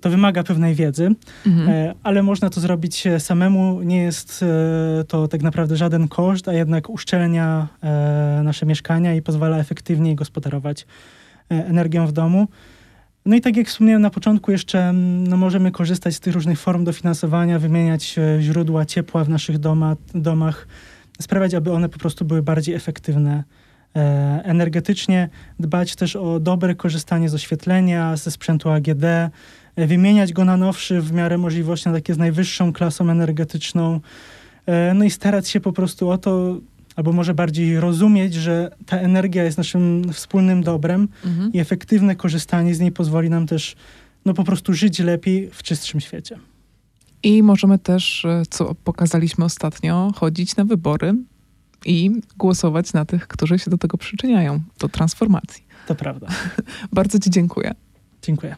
to 0.00 0.10
wymaga 0.10 0.42
pewnej 0.42 0.74
wiedzy, 0.74 1.10
mhm. 1.46 1.68
E, 1.68 1.94
ale 2.02 2.22
można 2.22 2.50
to 2.50 2.60
zrobić 2.60 3.04
samemu. 3.18 3.82
Nie 3.82 4.02
jest 4.02 4.44
e, 5.00 5.04
to 5.04 5.28
tak 5.28 5.42
naprawdę 5.42 5.76
żaden 5.76 6.08
koszt, 6.08 6.48
a 6.48 6.52
jednak 6.52 6.90
uszczelnia 6.90 7.68
nasze 8.44 8.66
mieszkania 8.66 9.14
i 9.14 9.22
pozwala 9.22 9.58
efektywniej 9.58 10.14
gospodarować 10.14 10.86
energią 11.48 12.06
w 12.06 12.12
domu. 12.12 12.48
No 13.26 13.36
i 13.36 13.40
tak 13.40 13.56
jak 13.56 13.66
wspomniałem 13.66 14.02
na 14.02 14.10
początku, 14.10 14.52
jeszcze 14.52 14.92
no, 14.92 15.36
możemy 15.36 15.70
korzystać 15.70 16.14
z 16.14 16.20
tych 16.20 16.34
różnych 16.34 16.60
form 16.60 16.84
dofinansowania, 16.84 17.58
wymieniać 17.58 18.18
źródła 18.40 18.84
ciepła 18.84 19.24
w 19.24 19.28
naszych 19.28 19.58
doma, 19.58 19.96
domach, 20.14 20.66
sprawiać, 21.20 21.54
aby 21.54 21.72
one 21.72 21.88
po 21.88 21.98
prostu 21.98 22.24
były 22.24 22.42
bardziej 22.42 22.74
efektywne 22.74 23.44
E, 23.44 23.69
energetycznie, 24.44 25.28
dbać 25.60 25.96
też 25.96 26.16
o 26.16 26.40
dobre 26.40 26.74
korzystanie 26.74 27.28
z 27.28 27.34
oświetlenia, 27.34 28.16
ze 28.16 28.30
sprzętu 28.30 28.70
AGD, 28.70 29.04
e, 29.04 29.30
wymieniać 29.76 30.32
go 30.32 30.44
na 30.44 30.56
nowszy 30.56 31.00
w 31.00 31.12
miarę 31.12 31.38
możliwości 31.38 31.88
na 31.88 31.94
takie 31.94 32.14
z 32.14 32.18
najwyższą 32.18 32.72
klasą 32.72 33.10
energetyczną, 33.10 34.00
e, 34.66 34.94
no 34.94 35.04
i 35.04 35.10
starać 35.10 35.48
się 35.48 35.60
po 35.60 35.72
prostu 35.72 36.10
o 36.10 36.18
to, 36.18 36.56
albo 36.96 37.12
może 37.12 37.34
bardziej 37.34 37.80
rozumieć, 37.80 38.34
że 38.34 38.70
ta 38.86 38.98
energia 38.98 39.44
jest 39.44 39.58
naszym 39.58 40.12
wspólnym 40.12 40.62
dobrem 40.62 41.08
Mhm. 41.24 41.52
i 41.52 41.58
efektywne 41.58 42.16
korzystanie 42.16 42.74
z 42.74 42.80
niej 42.80 42.92
pozwoli 42.92 43.30
nam 43.30 43.46
też 43.46 43.76
no 44.24 44.34
po 44.34 44.44
prostu 44.44 44.72
żyć 44.72 44.98
lepiej 44.98 45.50
w 45.52 45.62
czystszym 45.62 46.00
świecie. 46.00 46.38
I 47.22 47.42
możemy 47.42 47.78
też, 47.78 48.24
e, 48.24 48.42
co 48.50 48.74
pokazaliśmy 48.84 49.44
ostatnio, 49.44 50.12
chodzić 50.16 50.56
na 50.56 50.64
wybory 50.64 51.14
i 51.84 52.10
głosować 52.38 52.92
na 52.92 53.04
tych, 53.04 53.28
którzy 53.28 53.58
się 53.58 53.70
do 53.70 53.78
tego 53.78 53.98
przyczyniają, 53.98 54.60
do 54.78 54.88
transformacji. 54.88 55.64
To 55.86 55.94
prawda. 55.94 56.26
Bardzo 56.92 57.18
Ci 57.18 57.30
dziękuję. 57.30 57.74
Dziękuję. 58.22 58.56